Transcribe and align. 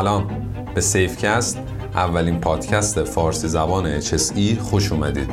سلام. 0.00 0.26
به 0.74 0.80
سیفکست 0.80 1.58
اولین 1.94 2.40
پادکست 2.40 3.04
فارسی 3.04 3.48
زبان 3.48 4.00
HSE 4.00 4.58
خوش 4.60 4.92
اومدید. 4.92 5.30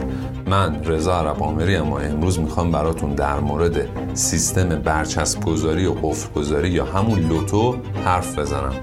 من 0.48 0.84
رضا 0.84 1.20
عرب 1.20 1.44
آمری 1.44 1.76
اما 1.76 2.00
امروز 2.00 2.40
می‌خوام 2.40 2.72
براتون 2.72 3.16
در 3.16 3.40
مورد 3.40 3.90
سیستم 4.14 4.70
برچسب 4.70 5.44
گذاری 5.44 5.86
و 5.86 5.94
قفل 5.94 6.34
گذاری 6.34 6.70
یا 6.70 6.86
همون 6.86 7.20
لوتو 7.20 7.78
حرف 8.06 8.40
بزنم. 8.40 8.74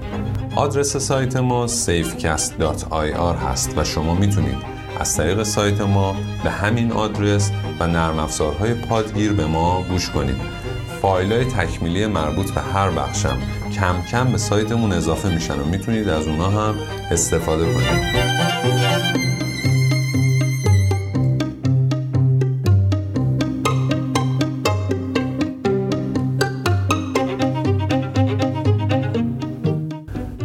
آدرس 0.55 0.97
سایت 0.97 1.37
ما 1.37 1.67
safecast.ir 1.67 3.35
هست 3.51 3.77
و 3.77 3.83
شما 3.83 4.15
می‌تونید 4.15 4.57
از 4.99 5.17
طریق 5.17 5.43
سایت 5.43 5.81
ما 5.81 6.15
به 6.43 6.49
همین 6.49 6.91
آدرس 6.91 7.51
و 7.79 7.87
نرم 7.87 8.19
افزارهای 8.19 8.73
پادگیر 8.73 9.33
به 9.33 9.45
ما 9.45 9.83
گوش 9.89 10.09
کنید. 10.09 10.37
فایل 11.01 11.31
های 11.31 11.45
تکمیلی 11.45 12.05
مربوط 12.07 12.51
به 12.51 12.61
هر 12.61 12.89
بخشم 12.89 13.37
کم 13.75 14.01
کم 14.11 14.31
به 14.31 14.37
سایتمون 14.37 14.91
اضافه 14.91 15.33
میشن 15.33 15.59
و 15.59 15.65
می‌تونید 15.65 16.09
از 16.09 16.27
اونا 16.27 16.49
هم 16.49 16.75
استفاده 17.11 17.65
کنید. 17.73 18.15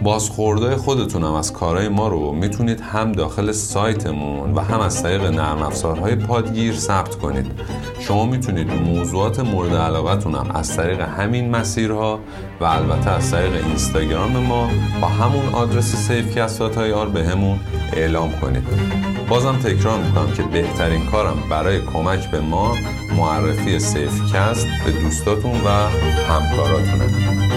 بازخوردهای 0.02 0.76
خودتونم 0.76 1.32
از 1.34 1.52
کارهای 1.52 1.88
ما 1.88 2.08
رو 2.08 2.32
می‌تونید 2.32 2.80
هم 2.80 3.12
داخل 3.12 3.52
سایتمون 3.52 4.54
و 4.54 4.60
هم 4.60 4.80
از 4.80 5.02
طریق 5.02 5.24
نرم 5.24 5.62
افزارهای 5.62 6.16
پادگیر 6.16 6.74
ثبت 6.74 7.14
کنید. 7.14 7.46
شما 8.00 8.26
می‌تونید 8.26 8.72
موضوعات 8.72 9.40
مورد 9.40 9.74
علاقتون 9.74 10.34
هم 10.34 10.50
از 10.54 10.76
طریق 10.76 11.00
همین 11.00 11.50
مسیرها 11.50 12.20
و 12.60 12.64
البته 12.64 13.10
از 13.10 13.30
طریق 13.30 13.66
اینستاگرام 13.66 14.36
ما 14.36 14.70
با 15.00 15.06
همون 15.06 15.54
آدرس 15.54 15.96
سیفکست 15.96 16.60
های 16.60 16.92
آر 16.92 17.08
به 17.08 17.24
همون 17.24 17.60
اعلام 17.92 18.32
کنید. 18.32 18.62
بازم 19.28 19.56
تکرار 19.56 19.98
می‌کنم 19.98 20.32
که 20.32 20.42
بهترین 20.42 21.06
کارم 21.06 21.36
برای 21.50 21.80
کمک 21.80 22.30
به 22.30 22.40
ما 22.40 22.76
معرفی 23.16 23.78
سیفکست 23.78 24.66
به 24.84 24.92
دوستاتون 24.92 25.52
و 25.52 25.68
همکاراتونه. 26.28 27.49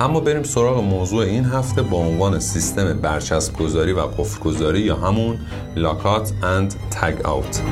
اما 0.00 0.20
بریم 0.20 0.42
سراغ 0.42 0.84
موضوع 0.84 1.24
این 1.24 1.44
هفته 1.44 1.82
با 1.82 1.96
عنوان 1.96 2.38
سیستم 2.38 3.00
برچسب 3.00 3.56
گذاری 3.56 3.92
و 3.92 4.00
قفل 4.00 4.40
گذاری 4.40 4.80
یا 4.80 4.96
همون 4.96 5.38
لاکات 5.76 6.32
اند 6.42 6.74
تگ 6.90 7.26
آوت 7.26 7.62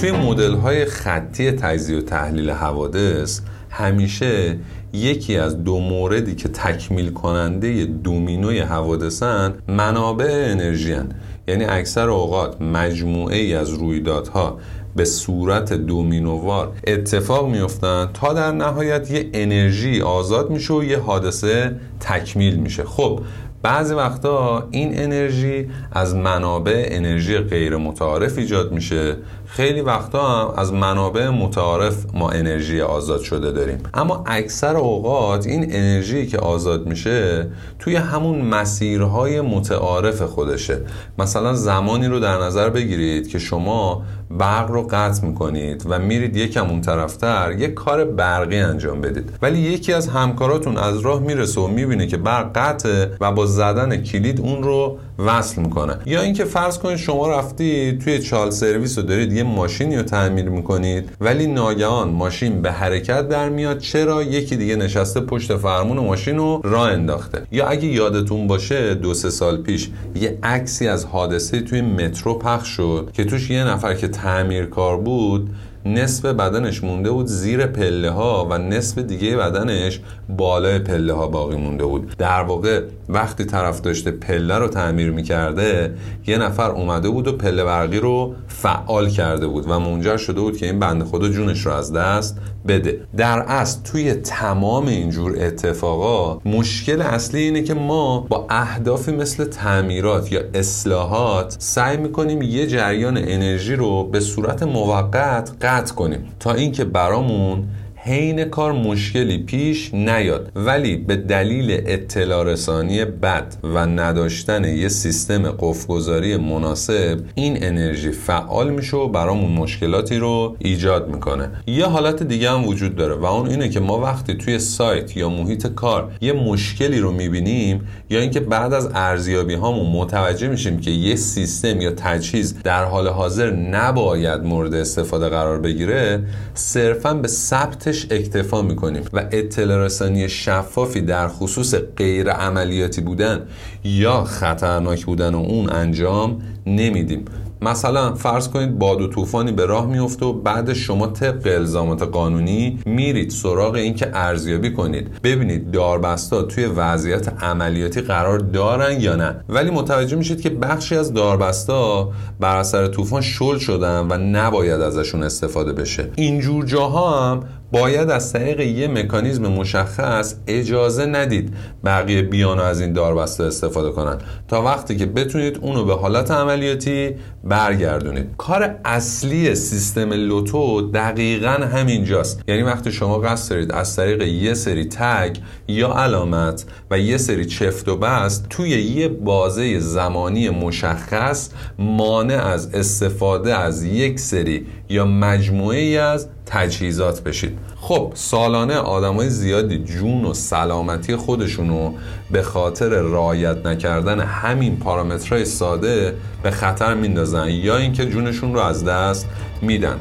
توی 0.00 0.12
مدل 0.12 0.54
های 0.54 0.84
خطی 0.84 1.50
تجزیه 1.50 1.98
و 1.98 2.00
تحلیل 2.00 2.50
حوادث 2.50 3.40
همیشه 3.70 4.58
یکی 4.92 5.36
از 5.36 5.64
دو 5.64 5.80
موردی 5.80 6.34
که 6.34 6.48
تکمیل 6.48 7.12
کننده 7.12 7.84
دومینوی 7.84 8.60
حوادثن 8.60 9.54
منابع 9.68 10.46
انرژی 10.50 10.92
هن. 10.92 11.08
یعنی 11.48 11.64
اکثر 11.64 12.08
اوقات 12.08 12.62
مجموعه 12.62 13.36
ای 13.36 13.54
از 13.54 13.70
رویدادها 13.70 14.58
به 14.96 15.04
صورت 15.04 15.72
دومینووار 15.72 16.72
اتفاق 16.86 17.48
میفتن 17.48 18.10
تا 18.14 18.32
در 18.32 18.52
نهایت 18.52 19.10
یه 19.10 19.30
انرژی 19.32 20.02
آزاد 20.02 20.50
میشه 20.50 20.74
و 20.74 20.84
یه 20.84 20.98
حادثه 20.98 21.76
تکمیل 22.00 22.56
میشه. 22.56 22.84
خب 22.84 23.20
بعضی 23.62 23.94
وقتا 23.94 24.68
این 24.70 24.98
انرژی 24.98 25.70
از 25.92 26.14
منابع 26.14 26.88
انرژی 26.90 27.38
غیر 27.38 27.76
متعارف 27.76 28.38
ایجاد 28.38 28.72
میشه 28.72 29.16
خیلی 29.56 29.80
وقتا 29.80 30.28
هم 30.28 30.54
از 30.56 30.72
منابع 30.72 31.28
متعارف 31.28 31.94
ما 32.14 32.30
انرژی 32.30 32.80
آزاد 32.80 33.20
شده 33.20 33.50
داریم. 33.50 33.78
اما 33.94 34.24
اکثر 34.26 34.76
اوقات 34.76 35.46
این 35.46 35.66
انرژی 35.70 36.26
که 36.26 36.38
آزاد 36.38 36.86
میشه 36.86 37.46
توی 37.78 37.96
همون 37.96 38.40
مسیرهای 38.40 39.40
متعارف 39.40 40.22
خودشه. 40.22 40.78
مثلا 41.18 41.54
زمانی 41.54 42.06
رو 42.06 42.20
در 42.20 42.38
نظر 42.38 42.70
بگیرید 42.70 43.28
که 43.28 43.38
شما 43.38 44.02
برق 44.30 44.70
رو 44.70 44.86
قطع 44.90 45.26
می‌کنید 45.26 45.84
و 45.88 45.98
میرید 45.98 46.36
یکم 46.36 46.70
اون 46.70 46.80
طرفتر 46.80 47.54
یک 47.58 47.74
کار 47.74 48.04
برقی 48.04 48.58
انجام 48.58 49.00
بدید. 49.00 49.30
ولی 49.42 49.58
یکی 49.58 49.92
از 49.92 50.08
همکاراتون 50.08 50.76
از 50.76 50.98
راه 50.98 51.20
می‌رسه 51.20 51.60
و 51.60 51.66
می‌بینه 51.66 52.06
که 52.06 52.16
برق 52.16 52.50
قطعه 52.54 53.10
و 53.20 53.32
با 53.32 53.46
زدن 53.46 54.02
کلید 54.02 54.40
اون 54.40 54.62
رو 54.62 54.98
وصل 55.18 55.62
می‌کنه. 55.62 55.98
یا 56.06 56.20
اینکه 56.20 56.44
فرض 56.44 56.78
کنید 56.78 56.96
شما 56.96 57.28
رفتی 57.28 57.98
توی 58.04 58.18
چال 58.18 58.50
سرویس 58.50 58.98
رو 58.98 59.04
دارید 59.04 59.32
یه 59.42 59.48
ماشینی 59.48 59.96
رو 59.96 60.02
تعمیر 60.02 60.48
می‌کنید 60.48 61.08
ولی 61.20 61.46
ناگهان 61.46 62.08
ماشین 62.08 62.62
به 62.62 62.72
حرکت 62.72 63.28
در 63.28 63.48
میاد 63.48 63.78
چرا 63.78 64.22
یکی 64.22 64.56
دیگه 64.56 64.76
نشسته 64.76 65.20
پشت 65.20 65.56
فرمون 65.56 65.98
ماشین 65.98 66.36
رو 66.36 66.60
راه 66.64 66.88
انداخته؟ 66.88 67.42
یا 67.52 67.66
اگه 67.66 67.86
یادتون 67.86 68.46
باشه 68.46 68.94
دو 68.94 69.14
سه 69.14 69.30
سال 69.30 69.56
پیش 69.56 69.90
یه 70.14 70.38
عکسی 70.42 70.88
از 70.88 71.04
حادثه 71.04 71.60
توی 71.60 71.80
مترو 71.80 72.38
پخش 72.38 72.68
شد 72.68 73.10
که 73.12 73.24
توش 73.24 73.50
یه 73.50 73.64
نفر 73.64 73.94
که 73.94 74.08
تعمیرکار 74.08 74.96
بود 74.96 75.50
نصف 75.86 76.24
بدنش 76.24 76.84
مونده 76.84 77.10
بود 77.10 77.26
زیر 77.26 77.66
پله 77.66 78.10
ها 78.10 78.48
و 78.50 78.58
نصف 78.58 78.98
دیگه 78.98 79.36
بدنش 79.36 80.00
بالای 80.28 80.78
پله 80.78 81.12
ها 81.12 81.26
باقی 81.26 81.56
مونده 81.56 81.84
بود. 81.84 82.16
در 82.18 82.42
واقع 82.42 82.82
وقتی 83.08 83.44
طرف 83.44 83.80
داشته 83.80 84.10
پله 84.10 84.58
رو 84.58 84.68
تعمیر 84.68 85.10
می‌کرده 85.10 85.94
یه 86.26 86.38
نفر 86.38 86.70
اومده 86.70 87.08
بود 87.08 87.28
و 87.28 87.32
پله 87.32 87.64
برقی 87.64 87.98
رو 87.98 88.34
فعال 88.48 89.08
کرده 89.08 89.46
بود 89.46 89.64
و 89.70 89.80
منجر 89.80 90.16
شده 90.16 90.40
بود 90.40 90.56
که 90.56 90.66
این 90.66 90.78
بند 90.78 91.04
خدا 91.04 91.28
جونش 91.28 91.66
رو 91.66 91.72
از 91.72 91.92
دست 91.92 92.38
بده. 92.68 93.00
در 93.16 93.38
اصل 93.38 93.82
توی 93.82 94.14
تمام 94.14 94.86
اینجور 94.86 95.36
اتفاقا 95.40 96.40
مشکل 96.44 97.02
اصلی 97.02 97.40
اینه 97.40 97.62
که 97.62 97.74
ما 97.74 98.20
با 98.20 98.46
اهدافی 98.50 99.12
مثل 99.12 99.44
تعمیرات 99.44 100.32
یا 100.32 100.40
اصلاحات 100.54 101.56
سعی 101.58 101.96
می‌کنیم 101.96 102.42
یه 102.42 102.66
جریان 102.66 103.16
انرژی 103.16 103.74
رو 103.74 104.04
به 104.04 104.20
صورت 104.20 104.62
موقت 104.62 105.52
قطع 105.62 105.94
کنیم 105.94 106.28
تا 106.40 106.52
اینکه 106.52 106.84
برامون 106.84 107.64
حین 108.04 108.44
کار 108.44 108.72
مشکلی 108.72 109.38
پیش 109.38 109.94
نیاد 109.94 110.52
ولی 110.56 110.96
به 110.96 111.16
دلیل 111.16 111.82
اطلاع 111.86 112.44
رسانی 112.44 113.04
بد 113.04 113.54
و 113.62 113.86
نداشتن 113.86 114.64
یه 114.64 114.88
سیستم 114.88 115.50
قفلگذاری 115.50 116.36
مناسب 116.36 117.20
این 117.34 117.64
انرژی 117.64 118.10
فعال 118.10 118.70
میشه 118.70 118.96
و 118.96 119.08
برامون 119.08 119.52
مشکلاتی 119.52 120.18
رو 120.18 120.56
ایجاد 120.58 121.08
می‌کنه. 121.08 121.50
یه 121.66 121.86
حالت 121.86 122.22
دیگه 122.22 122.50
هم 122.50 122.66
وجود 122.66 122.96
داره 122.96 123.14
و 123.14 123.24
اون 123.24 123.48
اینه 123.48 123.68
که 123.68 123.80
ما 123.80 124.00
وقتی 124.00 124.34
توی 124.34 124.58
سایت 124.58 125.16
یا 125.16 125.28
محیط 125.28 125.66
کار 125.66 126.12
یه 126.20 126.32
مشکلی 126.32 126.98
رو 126.98 127.12
می‌بینیم 127.12 127.88
یا 128.10 128.20
اینکه 128.20 128.40
بعد 128.40 128.72
از 128.72 128.90
ارزیابی 128.94 129.54
هامون 129.54 129.86
متوجه 129.86 130.48
میشیم 130.48 130.80
که 130.80 130.90
یه 130.90 131.16
سیستم 131.16 131.80
یا 131.80 131.90
تجهیز 131.90 132.62
در 132.62 132.84
حال 132.84 133.08
حاضر 133.08 133.50
نباید 133.50 134.42
مورد 134.42 134.74
استفاده 134.74 135.28
قرار 135.28 135.58
بگیره 135.58 136.24
صرفا 136.54 137.14
به 137.14 137.28
ثبت 137.28 137.91
اکتفا 138.10 138.62
می‌کنیم 138.62 139.02
و 139.12 139.24
اطلاع 139.30 139.78
رسانی 139.78 140.28
شفافی 140.28 141.00
در 141.00 141.28
خصوص 141.28 141.74
غیر 141.74 142.30
عملیاتی 142.30 143.00
بودن 143.00 143.42
یا 143.84 144.24
خطرناک 144.24 145.04
بودن 145.04 145.34
و 145.34 145.38
اون 145.38 145.70
انجام 145.70 146.42
نمیدیم. 146.66 147.24
مثلا 147.62 148.14
فرض 148.14 148.48
کنید 148.48 148.78
باد 148.78 149.00
و 149.00 149.08
طوفانی 149.08 149.52
به 149.52 149.66
راه 149.66 149.86
میفته 149.86 150.26
و 150.26 150.32
بعد 150.32 150.72
شما 150.72 151.06
طبق 151.06 151.46
الزامات 151.46 152.02
قانونی 152.02 152.78
میرید 152.86 153.30
سراغ 153.30 153.74
اینکه 153.74 154.10
ارزیابی 154.14 154.72
کنید. 154.72 155.20
ببینید 155.22 155.70
داربستا 155.70 156.42
توی 156.42 156.66
وضعیت 156.66 157.42
عملیاتی 157.42 158.00
قرار 158.00 158.38
دارن 158.38 159.00
یا 159.00 159.16
نه. 159.16 159.36
ولی 159.48 159.70
متوجه 159.70 160.16
میشید 160.16 160.40
که 160.40 160.50
بخشی 160.50 160.96
از 160.96 161.14
داربستا 161.14 162.10
بر 162.40 162.56
اثر 162.56 162.86
طوفان 162.86 163.20
شل 163.20 163.58
شدن 163.58 164.06
و 164.10 164.16
نباید 164.16 164.80
ازشون 164.80 165.22
استفاده 165.22 165.72
بشه. 165.72 166.10
اینجور 166.16 166.64
جاها 166.64 167.30
هم 167.30 167.40
باید 167.72 168.10
از 168.10 168.32
طریق 168.32 168.60
یه 168.60 168.88
مکانیزم 168.88 169.46
مشخص 169.46 170.34
اجازه 170.46 171.06
ندید 171.06 171.54
بقیه 171.84 172.22
بیان 172.22 172.60
از 172.60 172.80
این 172.80 172.92
داربسته 172.92 173.44
استفاده 173.44 173.90
کنن. 173.90 174.18
تا 174.48 174.62
وقتی 174.62 174.96
که 174.96 175.06
بتونید 175.06 175.58
اونو 175.62 175.84
به 175.84 175.94
حالت 175.94 176.30
عملیاتی 176.30 177.10
برگردونید. 177.44 178.26
کار 178.38 178.74
اصلی 178.84 179.54
سیستم 179.54 180.12
لوتو 180.12 180.90
دقیقا 180.90 181.48
همینجاست. 181.48 182.42
یعنی 182.48 182.62
وقتی 182.62 182.92
شما 182.92 183.18
قصد 183.18 183.50
دارید 183.50 183.72
از 183.72 183.96
طریق 183.96 184.22
یه 184.22 184.54
سری 184.54 184.84
تگ 184.84 185.36
یا 185.68 185.92
علامت 185.92 186.64
و 186.90 186.98
یه 186.98 187.16
سری 187.16 187.44
چفت 187.44 187.88
و 187.88 187.96
بست 187.96 188.46
توی 188.50 188.70
یه 188.70 189.08
بازه 189.08 189.78
زمانی 189.78 190.50
مشخص 190.50 191.50
مانع 191.78 192.46
از 192.46 192.74
استفاده 192.74 193.54
از 193.54 193.82
یک 193.82 194.20
سری 194.20 194.66
یا 194.92 195.04
مجموعه 195.04 195.78
ای 195.78 195.98
از 195.98 196.28
تجهیزات 196.46 197.22
بشید. 197.22 197.58
خب 197.76 198.12
سالانه 198.14 198.74
آدمای 198.74 199.30
زیادی 199.30 199.78
جون 199.78 200.24
و 200.24 200.34
سلامتی 200.34 201.16
خودشونو 201.16 201.92
به 202.30 202.42
خاطر 202.42 202.88
رعایت 202.88 203.66
نکردن 203.66 204.20
همین 204.20 204.76
پارامترهای 204.76 205.44
ساده 205.44 206.14
به 206.42 206.50
خطر 206.50 206.94
میندازن 206.94 207.48
یا 207.48 207.76
اینکه 207.76 208.06
جونشون 208.06 208.54
رو 208.54 208.60
از 208.60 208.84
دست 208.84 209.28
میدن. 209.62 209.98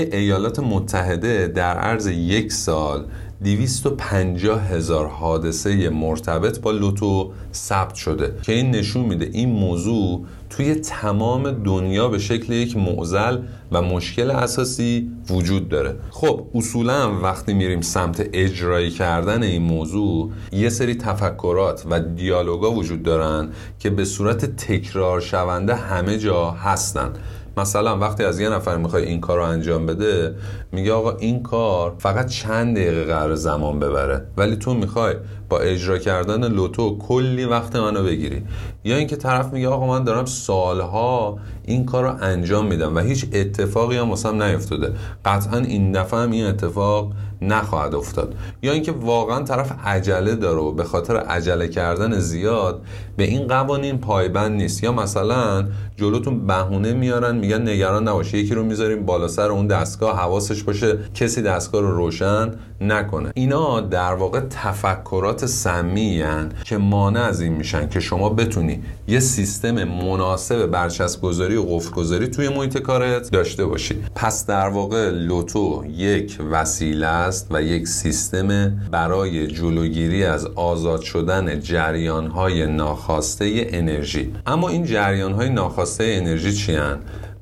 ایالات 0.00 0.58
متحده 0.60 1.46
در 1.46 1.78
عرض 1.78 2.06
یک 2.06 2.52
سال 2.52 3.04
250 3.44 4.68
هزار 4.68 5.06
حادثه 5.06 5.88
مرتبط 5.90 6.60
با 6.60 6.70
لوتو 6.70 7.32
ثبت 7.54 7.94
شده 7.94 8.34
که 8.42 8.52
این 8.52 8.70
نشون 8.70 9.04
میده 9.04 9.30
این 9.32 9.48
موضوع 9.48 10.24
توی 10.50 10.74
تمام 10.74 11.50
دنیا 11.50 12.08
به 12.08 12.18
شکل 12.18 12.52
یک 12.52 12.76
معزل 12.76 13.38
و 13.72 13.82
مشکل 13.82 14.30
اساسی 14.30 15.10
وجود 15.30 15.68
داره. 15.68 15.96
خب 16.10 16.46
اصولا 16.54 17.20
وقتی 17.20 17.54
میریم 17.54 17.80
سمت 17.80 18.28
اجرایی 18.32 18.90
کردن 18.90 19.42
این 19.42 19.62
موضوع 19.62 20.30
یه 20.52 20.68
سری 20.68 20.94
تفکرات 20.94 21.86
و 21.90 22.00
دیالوگا 22.00 22.72
وجود 22.72 23.02
دارن 23.02 23.48
که 23.78 23.90
به 23.90 24.04
صورت 24.04 24.56
تکرار 24.56 25.20
شونده 25.20 25.74
همه 25.74 26.18
جا 26.18 26.50
هستن. 26.50 27.12
مثلا 27.56 27.98
وقتی 27.98 28.24
از 28.24 28.40
یه 28.40 28.48
نفر 28.48 28.76
می‌خوای 28.76 29.04
این 29.04 29.20
کار 29.20 29.38
رو 29.38 29.44
انجام 29.44 29.86
بده 29.86 30.34
میگه 30.72 30.92
آقا 30.92 31.10
این 31.16 31.42
کار 31.42 31.94
فقط 31.98 32.26
چند 32.26 32.76
دقیقه 32.76 33.04
قرار 33.04 33.34
زمان 33.34 33.78
ببره. 33.78 34.26
ولی 34.36 34.56
تو 34.56 34.74
می‌خوای 34.74 35.14
با 35.50 35.58
اجرا 35.58 35.98
کردن 35.98 36.52
لوتو 36.52 36.98
کلی 36.98 37.44
وقت 37.44 37.76
منو 37.76 38.04
بگیری. 38.04 38.42
یا 38.84 38.96
اینکه 38.96 39.16
طرف 39.16 39.52
میگه 39.52 39.68
آقا 39.68 39.86
من 39.86 40.04
دارم 40.04 40.24
سالها 40.24 41.38
این 41.64 41.86
کار 41.86 42.04
رو 42.04 42.14
انجام 42.20 42.66
میدم 42.66 42.96
و 42.96 42.98
هیچ 42.98 43.26
اتفاقی 43.32 43.96
هم 43.96 44.10
واسم 44.10 44.42
نیفتاده. 44.42 44.92
قطعا 45.24 45.58
این 45.58 45.92
دفعه 45.92 46.20
هم 46.20 46.30
این 46.30 46.46
اتفاق 46.46 47.12
نخواهد 47.42 47.94
افتاد. 47.94 48.34
یا 48.62 48.72
اینکه 48.72 48.92
واقعا 48.92 49.42
طرف 49.42 49.72
عجله 49.84 50.34
داره 50.34 50.60
و 50.60 50.72
به 50.72 50.84
خاطر 50.84 51.16
عجله 51.16 51.68
کردن 51.68 52.18
زیاد 52.18 52.82
به 53.16 53.24
این 53.24 53.46
قوانین 53.46 53.98
پایبند 53.98 54.52
نیست. 54.52 54.84
یا 54.84 54.92
مثلا 54.92 55.68
جلوتون 55.96 56.46
بهونه 56.46 56.92
میارن 56.92 57.36
میگن 57.36 57.68
نگران 57.68 58.08
نباشه 58.08 58.38
یکی 58.38 58.54
رو 58.54 58.64
می‌ذاریم 58.64 59.06
بالا 59.06 59.28
سر 59.28 59.50
اون 59.50 59.66
دستگاه 59.66 60.16
حواسش 60.16 60.62
باشه 60.62 60.98
کسی 61.14 61.42
دستگاه 61.42 61.80
رو 61.80 61.96
روشن 61.96 62.50
نکنه. 62.80 63.30
اینا 63.34 63.80
در 63.80 64.14
واقع 64.14 64.40
تفکرات 64.40 65.46
سمی 65.46 66.24
که 66.64 66.78
مانع 66.78 67.20
از 67.20 67.40
این 67.40 67.52
میشن 67.52 67.88
که 67.88 68.00
شما 68.00 68.28
بتونی 68.28 68.82
یه 69.08 69.20
سیستم 69.20 69.84
مناسب 69.84 70.66
برچسب 70.66 71.20
گذاری 71.20 71.56
و 71.56 71.62
قفل 71.62 71.90
گذاری 71.90 72.26
توی 72.26 72.48
محیط 72.48 72.78
کارت 72.78 73.30
داشته 73.30 73.64
باشی. 73.64 73.94
پس 74.14 74.46
در 74.46 74.68
واقع 74.68 75.10
لوتو 75.10 75.84
یک 75.88 76.38
وسیله 76.50 77.06
است 77.06 77.46
و 77.50 77.62
یک 77.62 77.88
سیستم 77.88 78.70
برای 78.90 79.46
جلوگیری 79.46 80.24
از 80.24 80.46
آزاد 80.46 81.00
شدن 81.00 81.60
جریان 81.60 82.26
های 82.26 82.66
ناخواسته 82.66 83.66
انرژی. 83.68 84.32
اما 84.46 84.68
این 84.68 84.84
جریان 84.84 85.32
های 85.32 85.50
ناخواسته 85.50 86.04
انرژی 86.04 86.52
چی 86.52 86.76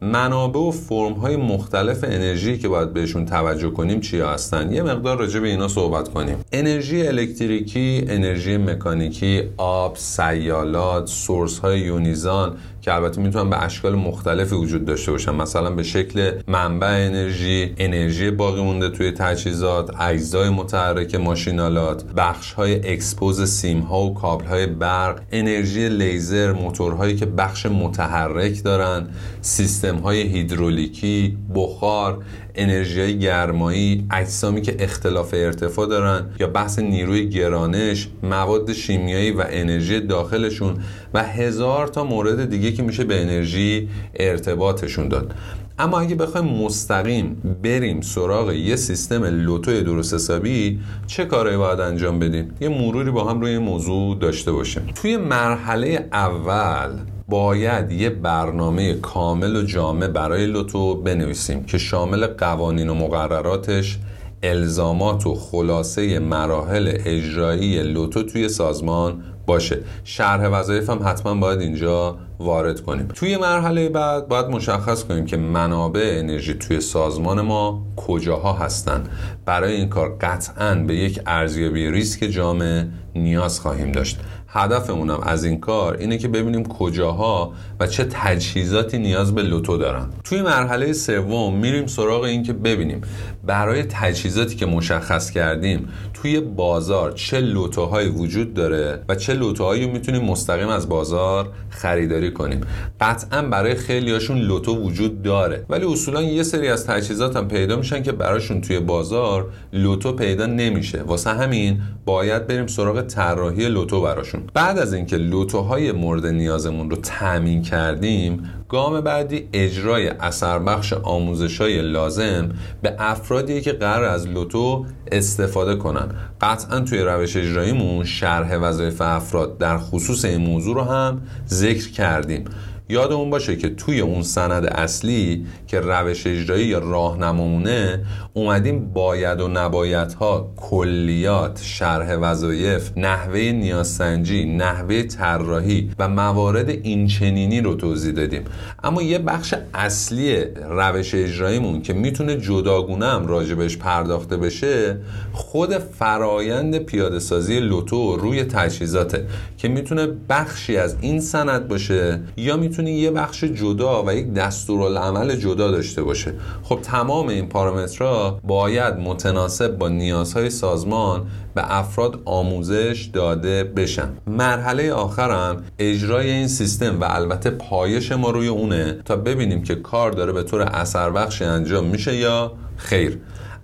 منابع 0.02 0.60
و 0.60 0.70
فرم 0.70 1.12
های 1.12 1.36
مختلف 1.36 2.04
انرژی 2.04 2.58
که 2.58 2.68
باید 2.68 2.92
بهشون 2.92 3.26
توجه 3.26 3.70
کنیم 3.70 4.00
چی 4.00 4.20
هستن؟ 4.20 4.72
یه 4.72 4.82
مقدار 4.82 5.18
راجع 5.18 5.40
به 5.40 5.48
اینا 5.48 5.68
صحبت 5.68 6.08
کنیم. 6.08 6.36
انرژی 6.52 7.06
الکتریکی 7.06 8.04
انرژی 8.08 8.56
مکانیکی 8.56 9.42
آب 9.56 9.96
سیالات 9.96 11.06
source 11.06 11.58
های 11.58 11.80
یونیزان 11.80 12.56
که 12.80 12.94
البته 12.94 13.20
می‌تونن 13.20 13.50
به 13.50 13.62
اشکال 13.62 13.94
مختلفی 13.94 14.54
وجود 14.54 14.84
داشته 14.84 15.12
باشن 15.12 15.34
مثلا 15.34 15.70
به 15.70 15.82
شکل 15.82 16.32
منبع 16.46 17.06
انرژی 17.06 17.74
انرژی 17.78 18.30
باقی 18.30 18.62
مونده 18.62 18.88
توی 18.88 19.12
تجهیزات 19.12 20.00
اجزای 20.00 20.50
متحرک 20.50 21.14
ماشین‌آلات 21.14 22.04
بخش 22.16 22.52
های 22.52 22.92
expose 22.92 23.50
سیم 23.50 23.80
ها 23.80 24.00
و 24.00 24.14
کابل 24.14 24.46
های 24.46 24.66
برق 24.66 25.20
انرژی 25.32 25.88
لیزر 25.88 26.52
موتورهایی 26.52 27.16
که 27.16 27.26
بخش 27.26 27.66
متحرک 27.66 28.64
دارن 28.64 29.08
سیستم 29.40 29.96
های 29.96 30.22
هیدرولیکی 30.22 31.36
بخار 31.54 32.24
انرژی 32.58 33.18
گرمایی 33.18 34.06
اجسامی 34.10 34.62
که 34.62 34.76
اختلاف 34.78 35.34
ارتفاع 35.34 35.86
دارن 35.86 36.26
یا 36.40 36.46
بحث 36.46 36.78
نیروی 36.78 37.28
گرانش 37.28 38.08
مواد 38.22 38.72
شیمیایی 38.72 39.30
و 39.30 39.44
انرژی 39.48 40.00
داخلشون 40.00 40.76
و 41.14 41.24
هزار 41.24 41.86
تا 41.86 42.04
مورد 42.04 42.50
دیگه 42.50 42.72
که 42.72 42.82
میشه 42.82 43.04
به 43.04 43.22
انرژی 43.22 43.88
ارتباطشون 44.14 45.08
داد. 45.08 45.34
اما 45.78 46.00
اگه 46.00 46.14
بخوایم 46.14 46.46
مستقیم 46.46 47.58
بریم 47.62 48.00
سراغ 48.00 48.52
یه 48.52 48.76
سیستم 48.76 49.24
لوتو 49.24 49.80
درست 49.80 50.14
حسابی 50.14 50.80
چه 51.06 51.24
کارهایی 51.24 51.58
باید 51.58 51.80
انجام 51.80 52.18
بدیم؟ 52.18 52.50
یه 52.60 52.68
مروری 52.68 53.10
با 53.10 53.24
هم 53.30 53.40
روی 53.40 53.50
این 53.50 53.62
موضوع 53.62 54.18
داشته 54.18 54.52
باشیم. 54.52 54.82
توی 54.94 55.16
مرحله 55.16 56.08
اول 56.12 56.90
باید 57.28 57.92
یه 57.92 58.10
برنامه 58.10 58.94
کامل 58.94 59.56
و 59.56 59.62
جامع 59.62 60.06
برای 60.06 60.46
لوتو 60.46 60.94
بنویسیم 60.94 61.64
که 61.64 61.78
شامل 61.78 62.26
قوانین 62.26 62.88
و 62.88 62.94
مقرراتش 62.94 63.98
الزامات 64.42 65.26
و 65.26 65.34
خلاصه 65.34 66.18
مراحل 66.18 66.92
اجرایی 67.04 67.82
لوتو 67.82 68.22
توی 68.22 68.48
سازمان 68.48 69.22
باشه. 69.46 69.78
شرح 70.04 70.48
وظایف 70.48 70.90
هم 70.90 71.00
حتما 71.04 71.34
باید 71.34 71.60
اینجا 71.60 72.18
وارد 72.38 72.80
کنیم. 72.80 73.08
توی 73.14 73.36
مرحله 73.36 73.88
بعد 73.88 74.28
باید 74.28 74.46
مشخص 74.46 75.04
کنیم 75.04 75.26
که 75.26 75.36
منابع 75.36 76.14
انرژی 76.14 76.54
توی 76.54 76.80
سازمان 76.80 77.40
ما 77.40 77.86
کجاها 77.96 78.52
هستن. 78.52 79.04
برای 79.44 79.74
این 79.74 79.88
کار 79.88 80.16
قطعا 80.20 80.74
به 80.74 80.96
یک 80.96 81.20
ارزیابی 81.26 81.90
ریسک 81.90 82.24
جامع 82.24 82.84
نیاز 83.14 83.60
خواهیم 83.60 83.92
داشت. 83.92 84.20
هدفمونم 84.50 85.20
از 85.20 85.44
این 85.44 85.60
کار 85.60 85.96
اینه 85.96 86.18
که 86.18 86.28
ببینیم 86.28 86.64
کجاها 86.64 87.52
و 87.80 87.86
چه 87.86 88.04
تجهیزاتی 88.04 88.98
نیاز 88.98 89.34
به 89.34 89.42
لوتو 89.42 89.76
دارن. 89.76 90.06
توی 90.24 90.42
مرحله 90.42 90.92
سوم 90.92 91.54
میریم 91.54 91.86
سراغ 91.86 92.22
این 92.22 92.42
که 92.42 92.52
ببینیم 92.52 93.00
برای 93.48 93.82
تجهیزاتی 93.82 94.56
که 94.56 94.66
مشخص 94.66 95.30
کردیم 95.30 95.88
توی 96.14 96.40
بازار 96.40 97.12
چه 97.12 97.40
لوتوهایی 97.40 98.08
وجود 98.08 98.54
داره 98.54 99.04
و 99.08 99.14
چه 99.14 99.34
لوتوهایی 99.34 99.86
می‌تونیم 99.86 100.24
مستقیم 100.24 100.68
از 100.68 100.88
بازار 100.88 101.48
خریداری 101.70 102.32
کنیم. 102.32 102.60
قطعا 103.00 103.42
برای 103.42 103.74
خیلیاشون 103.74 104.38
لوتو 104.38 104.76
وجود 104.76 105.22
داره 105.22 105.64
ولی 105.68 105.84
اصولا 105.84 106.22
یه 106.22 106.42
سری 106.42 106.68
از 106.68 106.86
تجهیزات 106.86 107.36
هم 107.36 107.48
پیدا 107.48 107.76
میشن 107.76 108.02
که 108.02 108.12
براشون 108.12 108.60
توی 108.60 108.80
بازار 108.80 109.50
لوتو 109.72 110.12
پیدا 110.12 110.46
نمیشه. 110.46 111.02
واسه 111.02 111.30
همین 111.30 111.80
باید 112.04 112.46
بریم 112.46 112.66
سراغ 112.66 113.02
طراحی 113.02 113.68
لوتو 113.68 114.00
براشون. 114.00 114.42
بعد 114.54 114.78
از 114.78 114.94
اینکه 114.94 115.16
لوتوهای 115.16 115.92
مورد 115.92 116.26
نیازمون 116.26 116.90
رو 116.90 116.96
تامین 116.96 117.62
کردیم 117.62 118.50
گام 118.68 119.00
بعدی 119.00 119.48
اجرای 119.52 120.08
اثر 120.08 120.58
بخش 120.58 120.92
آموزش 120.92 121.60
های 121.60 121.82
لازم 121.82 122.48
به 122.82 122.94
افرادی 123.38 123.60
که 123.60 123.72
قرار 123.72 124.04
از 124.04 124.26
لوتو 124.26 124.86
استفاده 125.12 125.76
کنن. 125.76 126.08
قطعا 126.40 126.80
توی 126.80 126.98
روش 126.98 127.36
اجراییمون 127.36 128.04
شرح 128.04 128.56
وظایف 128.56 129.00
افراد 129.00 129.58
در 129.58 129.78
خصوص 129.78 130.24
این 130.24 130.40
موضوع 130.40 130.74
رو 130.74 130.82
هم 130.82 131.22
ذکر 131.48 131.90
کردیم. 131.90 132.44
یادمون 132.88 133.30
باشه 133.30 133.56
که 133.56 133.68
توی 133.68 134.00
اون 134.00 134.22
سند 134.22 134.66
اصلی 134.66 135.46
که 135.68 135.80
روش 135.80 136.26
اجرایی 136.26 136.66
یا 136.66 136.78
راهنمامونه 136.78 138.04
اومدیم 138.34 138.92
باید 138.92 139.40
و 139.40 139.48
نبایدها 139.48 140.52
کلیات 140.56 141.60
شرح 141.62 142.16
وظایف 142.16 142.90
نحوه 142.96 143.40
نیازسنجی 143.40 144.44
نحوه 144.44 145.02
طراحی 145.02 145.90
و 145.98 146.08
موارد 146.08 146.68
اینچنینی 146.68 147.60
رو 147.60 147.74
توضیح 147.74 148.12
دادیم. 148.12 148.44
اما 148.84 149.02
یه 149.02 149.18
بخش 149.18 149.54
اصلی 149.74 150.44
روش 150.70 151.14
اجراییمون 151.14 151.82
که 151.82 151.92
می‌تونه 151.92 152.36
جداگونه 152.36 153.06
هم 153.06 153.26
راجبش 153.26 153.76
پرداخته 153.76 154.36
بشه 154.36 154.96
خود 155.32 155.78
فرایند 155.78 156.78
پیاده 156.78 157.18
سازی 157.18 157.60
لوتو 157.60 158.16
روی 158.16 158.44
تجهیزاته 158.44 159.26
که 159.58 159.68
می‌تونه 159.68 160.08
بخشی 160.28 160.76
از 160.76 160.96
این 161.00 161.20
سند 161.20 161.68
باشه 161.68 162.20
یا 162.36 162.56
می‌تونه 162.56 162.92
یه 162.92 163.10
بخش 163.10 163.44
جدا 163.44 164.04
و 164.06 164.12
یک 164.12 164.32
دستورالعمل 164.32 165.36
جدا 165.36 165.57
داشته 165.66 166.02
باشه. 166.02 166.34
خب 166.62 166.78
تمام 166.82 167.28
این 167.28 167.48
پارامترها 167.48 168.40
باید 168.44 168.94
متناسب 168.94 169.78
با 169.78 169.88
نیازهای 169.88 170.50
سازمان 170.50 171.26
به 171.54 171.78
افراد 171.78 172.20
آموزش 172.24 173.10
داده 173.12 173.64
بشن. 173.64 174.08
مرحله 174.26 174.92
آخرم 174.92 175.62
اجرای 175.78 176.30
این 176.30 176.48
سیستم 176.48 177.00
و 177.00 177.04
البته 177.08 177.50
پایش 177.50 178.12
ما 178.12 178.30
روی 178.30 178.48
اونه 178.48 178.98
تا 179.04 179.16
ببینیم 179.16 179.62
که 179.62 179.74
کار 179.74 180.10
داره 180.10 180.32
به 180.32 180.42
طور 180.42 180.62
اثر 180.62 181.10
بخش 181.10 181.42
انجام 181.42 181.84
میشه 181.84 182.16
یا 182.16 182.52
خیر. 182.76 183.18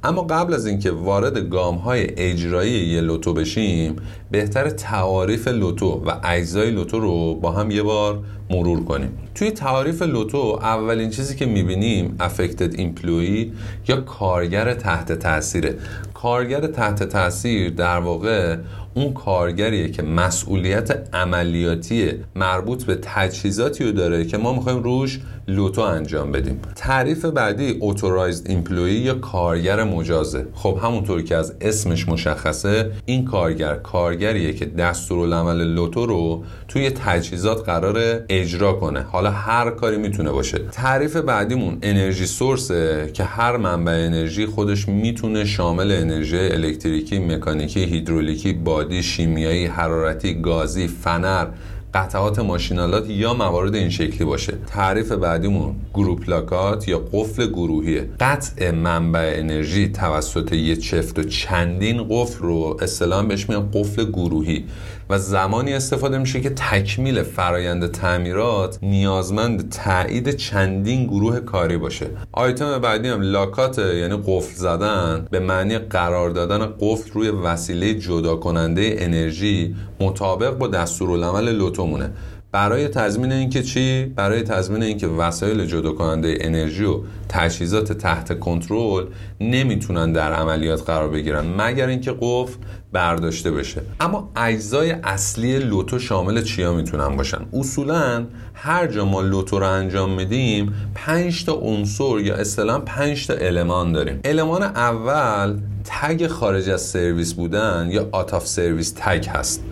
اما 0.04 0.22
قبل 0.22 0.54
از 0.54 0.66
اینکه 0.66 0.90
وارد 0.90 1.38
گام 1.38 1.74
های 1.74 2.06
اجرایی 2.16 2.86
یه 2.86 3.00
لوتو 3.00 3.32
بشیم 3.32 3.96
بهتر 4.30 4.70
تعاریف 4.70 5.48
لوتو 5.48 6.02
و 6.06 6.10
اجزای 6.24 6.70
لوتو 6.70 7.00
رو 7.00 7.34
با 7.34 7.52
هم 7.52 7.70
یه 7.70 7.82
بار 7.82 8.22
مرور 8.50 8.84
کنیم. 8.84 9.18
توی 9.34 9.50
تعاریف 9.50 10.02
لوتو 10.02 10.58
اولین 10.62 11.10
چیزی 11.10 11.36
که 11.36 11.46
می‌بینیم 11.46 12.16
افکتد 12.20 12.74
ایمپلوی 12.74 13.52
یا 13.88 14.00
کارگر 14.00 14.74
تحت 14.74 15.12
تاثیره. 15.12 15.74
کارگر 16.14 16.66
تحت 16.66 17.02
تاثیر 17.02 17.70
در 17.70 17.98
واقع 17.98 18.56
اون 18.94 19.12
کارگریه 19.12 19.88
که 19.88 20.02
مسئولیت 20.02 21.14
عملیاتی 21.14 22.12
مربوط 22.34 22.84
به 22.84 22.98
تجهیزاتی 23.02 23.84
رو 23.84 23.92
داره 23.92 24.24
که 24.24 24.38
ما 24.38 24.52
می‌خوایم 24.52 24.82
روش 24.82 25.20
لوتو 25.48 25.80
انجام 25.80 26.32
بدیم. 26.32 26.60
تعریف 26.76 27.24
بعدی 27.24 27.70
اوتورایزد 27.70 28.50
ایمپلوی 28.50 28.92
یا 28.92 29.14
کارگر 29.14 29.84
مجازه. 29.84 30.46
خب 30.54 30.78
همونطور 30.82 31.22
که 31.22 31.36
از 31.36 31.54
اسمش 31.60 32.08
مشخصه 32.08 32.90
این 33.06 33.24
کارگر 33.24 33.74
کارگریه 33.74 34.52
که 34.52 34.66
دستورالعمل 34.66 35.64
لوتو 35.64 36.06
رو 36.06 36.44
توی 36.68 36.90
تجهیزات 36.90 37.64
قرار 37.64 38.20
اجرا 38.40 38.72
کنه. 38.72 39.02
حالا 39.02 39.30
هر 39.30 39.70
کاری 39.70 39.96
می‌تونه 39.96 40.30
باشه. 40.30 40.58
تعریف 40.72 41.16
بعدیمون 41.16 41.78
انرژی 41.82 42.26
سورسه 42.26 43.10
که 43.14 43.24
هر 43.24 43.56
منبع 43.56 43.92
انرژی 43.92 44.46
خودش 44.46 44.88
می‌تونه 44.88 45.44
شامل 45.44 45.92
انرژی 45.92 46.38
الکتریکی 46.38 47.18
مکانیکی 47.18 47.84
هیدرولیکی 47.84 48.52
بادی 48.52 49.02
شیمیایی 49.02 49.66
حرارتی 49.66 50.40
گازی 50.40 50.88
فنر 50.88 51.46
قطعات 51.94 52.38
ماشینالات 52.38 53.10
یا 53.10 53.34
موارد 53.34 53.74
این 53.74 53.90
شکلی 53.90 54.24
باشه. 54.24 54.52
تعریف 54.66 55.12
بعدیمون 55.12 55.74
گروپ 55.94 56.30
لاکات 56.30 56.88
یا 56.88 56.98
قفل 57.12 57.46
گروهیه. 57.46 58.10
قطع 58.20 58.70
منبع 58.70 59.34
انرژی 59.36 59.88
توسط 59.88 60.52
یه 60.52 60.76
چفت 60.76 61.18
و 61.18 61.22
چندین 61.22 62.06
قفل 62.10 62.38
رو 62.38 62.76
اصطلاحا 62.82 63.22
بهش 63.22 63.48
میگن 63.48 63.70
قفل 63.74 64.04
گروهی. 64.04 64.64
و 65.10 65.18
زمانی 65.18 65.72
استفاده 65.74 66.18
میشه 66.18 66.40
که 66.40 66.50
تکمیل 66.50 67.22
فرایند 67.22 67.90
تعمیرات 67.90 68.78
نیازمند 68.82 69.68
تایید 69.68 70.30
چندین 70.30 71.06
گروه 71.06 71.40
کاری 71.40 71.76
باشه. 71.76 72.06
آیتم 72.32 72.78
بعدی 72.78 73.08
هم 73.08 73.20
لاکات 73.22 73.78
یعنی 73.78 74.22
قفل 74.26 74.54
زدن 74.54 75.26
به 75.30 75.40
معنی 75.40 75.78
قرار 75.78 76.30
دادن 76.30 76.66
قفل 76.80 77.10
روی 77.12 77.28
وسیله 77.28 77.94
جدا 77.94 78.36
کننده 78.36 78.96
انرژی 78.98 79.76
مطابق 80.00 80.58
با 80.58 80.68
دستورالعمل 80.68 81.52
لوتومونه. 81.52 82.10
برای 82.54 82.88
تضمین 82.88 83.32
اینکه 83.32 83.62
چی؟ 83.62 84.04
برای 84.04 84.42
تضمین 84.42 84.82
اینکه 84.82 85.06
وسایل 85.06 85.66
جدا 85.66 85.92
کننده 85.92 86.38
انرژی 86.40 86.84
و 86.84 87.00
تجهیزات 87.28 87.92
تحت 87.92 88.40
کنترل 88.40 89.06
نمی‌تونن 89.40 90.12
در 90.12 90.32
عملیات 90.32 90.82
قرار 90.82 91.08
بگیرن 91.08 91.46
مگر 91.58 91.86
اینکه 91.86 92.14
قفل 92.20 92.56
برداشته 92.92 93.50
بشه. 93.50 93.82
اما 94.00 94.30
اجزای 94.36 94.90
اصلی 94.90 95.58
LOTO 95.58 95.98
شامل 95.98 96.42
چیا 96.42 96.72
می‌تونن 96.74 97.16
باشن؟ 97.16 97.46
اصولا 97.52 98.26
هر 98.54 98.86
جا 98.86 99.04
ما 99.04 99.20
LOTO 99.20 99.58
رو 99.58 99.68
انجام 99.68 100.10
میدیم 100.10 100.72
5 100.94 101.44
تا 101.44 101.52
عنصر 101.52 102.18
یا 102.18 102.34
اصطلاحا 102.34 102.78
5 102.78 103.26
تا 103.26 103.34
المان 103.34 103.92
داریم. 103.92 104.20
المان 104.24 104.62
اول 104.62 105.58
tag 105.84 106.26
خارج 106.26 106.70
از 106.70 106.82
سرویس 106.82 107.34
بودن 107.34 107.88
یا 107.90 108.08
out 108.12 108.34
of 108.34 108.46
service 108.46 108.94
tag 108.96 109.26
هست. 109.28 109.64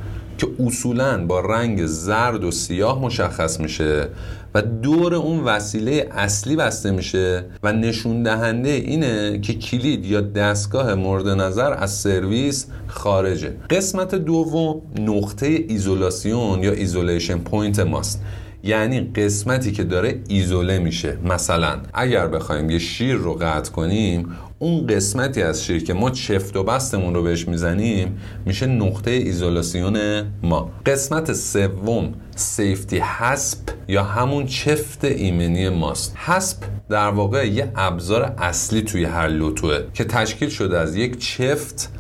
که 0.43 0.49
اصولا 0.67 1.27
با 1.27 1.41
رنگ 1.41 1.87
زرد 1.87 2.45
و 2.45 2.51
سیاه 2.51 3.01
مشخص 3.01 3.61
میشه 3.61 4.09
و 4.55 4.63
دور 4.63 5.15
اون 5.15 5.41
وسیله 5.41 6.09
اصلی 6.11 6.57
بسته 6.57 6.91
میشه 6.91 7.45
و 7.63 7.73
نشون 7.73 8.23
دهنده 8.23 8.69
اینه 8.69 9.39
که 9.39 9.55
کلید 9.55 10.07
یا 10.07 10.21
دستگاه 10.21 10.95
مورد 10.95 11.29
نظر 11.29 11.73
از 11.73 11.91
سرویس 11.95 12.67
خارجه. 12.87 13.57
قسمت 13.71 14.15
دوم 14.15 14.83
نقطه 14.99 15.47
ایزولاسیون 15.47 16.63
یا 16.63 16.73
isolation 16.73 17.39
point 17.39 17.79
ماست. 17.79 18.23
یعنی 18.65 19.01
قسمتی 19.01 19.73
که 19.73 19.85
داره 19.85 20.21
ایزوله 20.29 20.79
میشه. 20.79 21.19
مثلا 21.25 21.81
اگر 21.95 22.29
بخوایم 22.29 22.71
یه 22.71 22.79
شیر 22.79 23.15
رو 23.15 23.35
قطع 23.35 23.73
کنیم 23.73 24.29
اون 24.59 24.87
قسمتی 24.87 25.43
از 25.43 25.65
شیر 25.65 25.85
که 25.85 25.95
ما 25.95 26.11
چفت 26.11 26.57
و 26.57 26.63
بستمون 26.65 27.15
رو 27.15 27.23
بهش 27.23 27.49
می‌زنیم 27.49 28.19
میشه 28.47 28.67
نقطه 28.67 29.11
ایزولاسیون 29.11 30.23
ما. 30.43 30.71
قسمت 30.87 31.33
سوم 31.33 32.15
سیفتی 32.37 32.99
حسب 32.99 33.59
یا 33.89 34.05
همون 34.05 34.47
چفت 34.47 35.05
ایمنی 35.05 35.69
ماست. 35.69 36.17
حسب 36.17 36.59
در 36.89 37.09
واقع 37.09 37.49
یه 37.49 37.73
ابزار 37.77 38.35
اصلی 38.39 38.83
توی 38.83 39.05
هر 39.05 39.29
لوتوه 39.29 39.79
که 39.95 40.05
تشکیل 40.05 40.49
شده 40.49 40.79
از 40.79 40.97
یک 40.97 41.19
چفت 41.19 41.91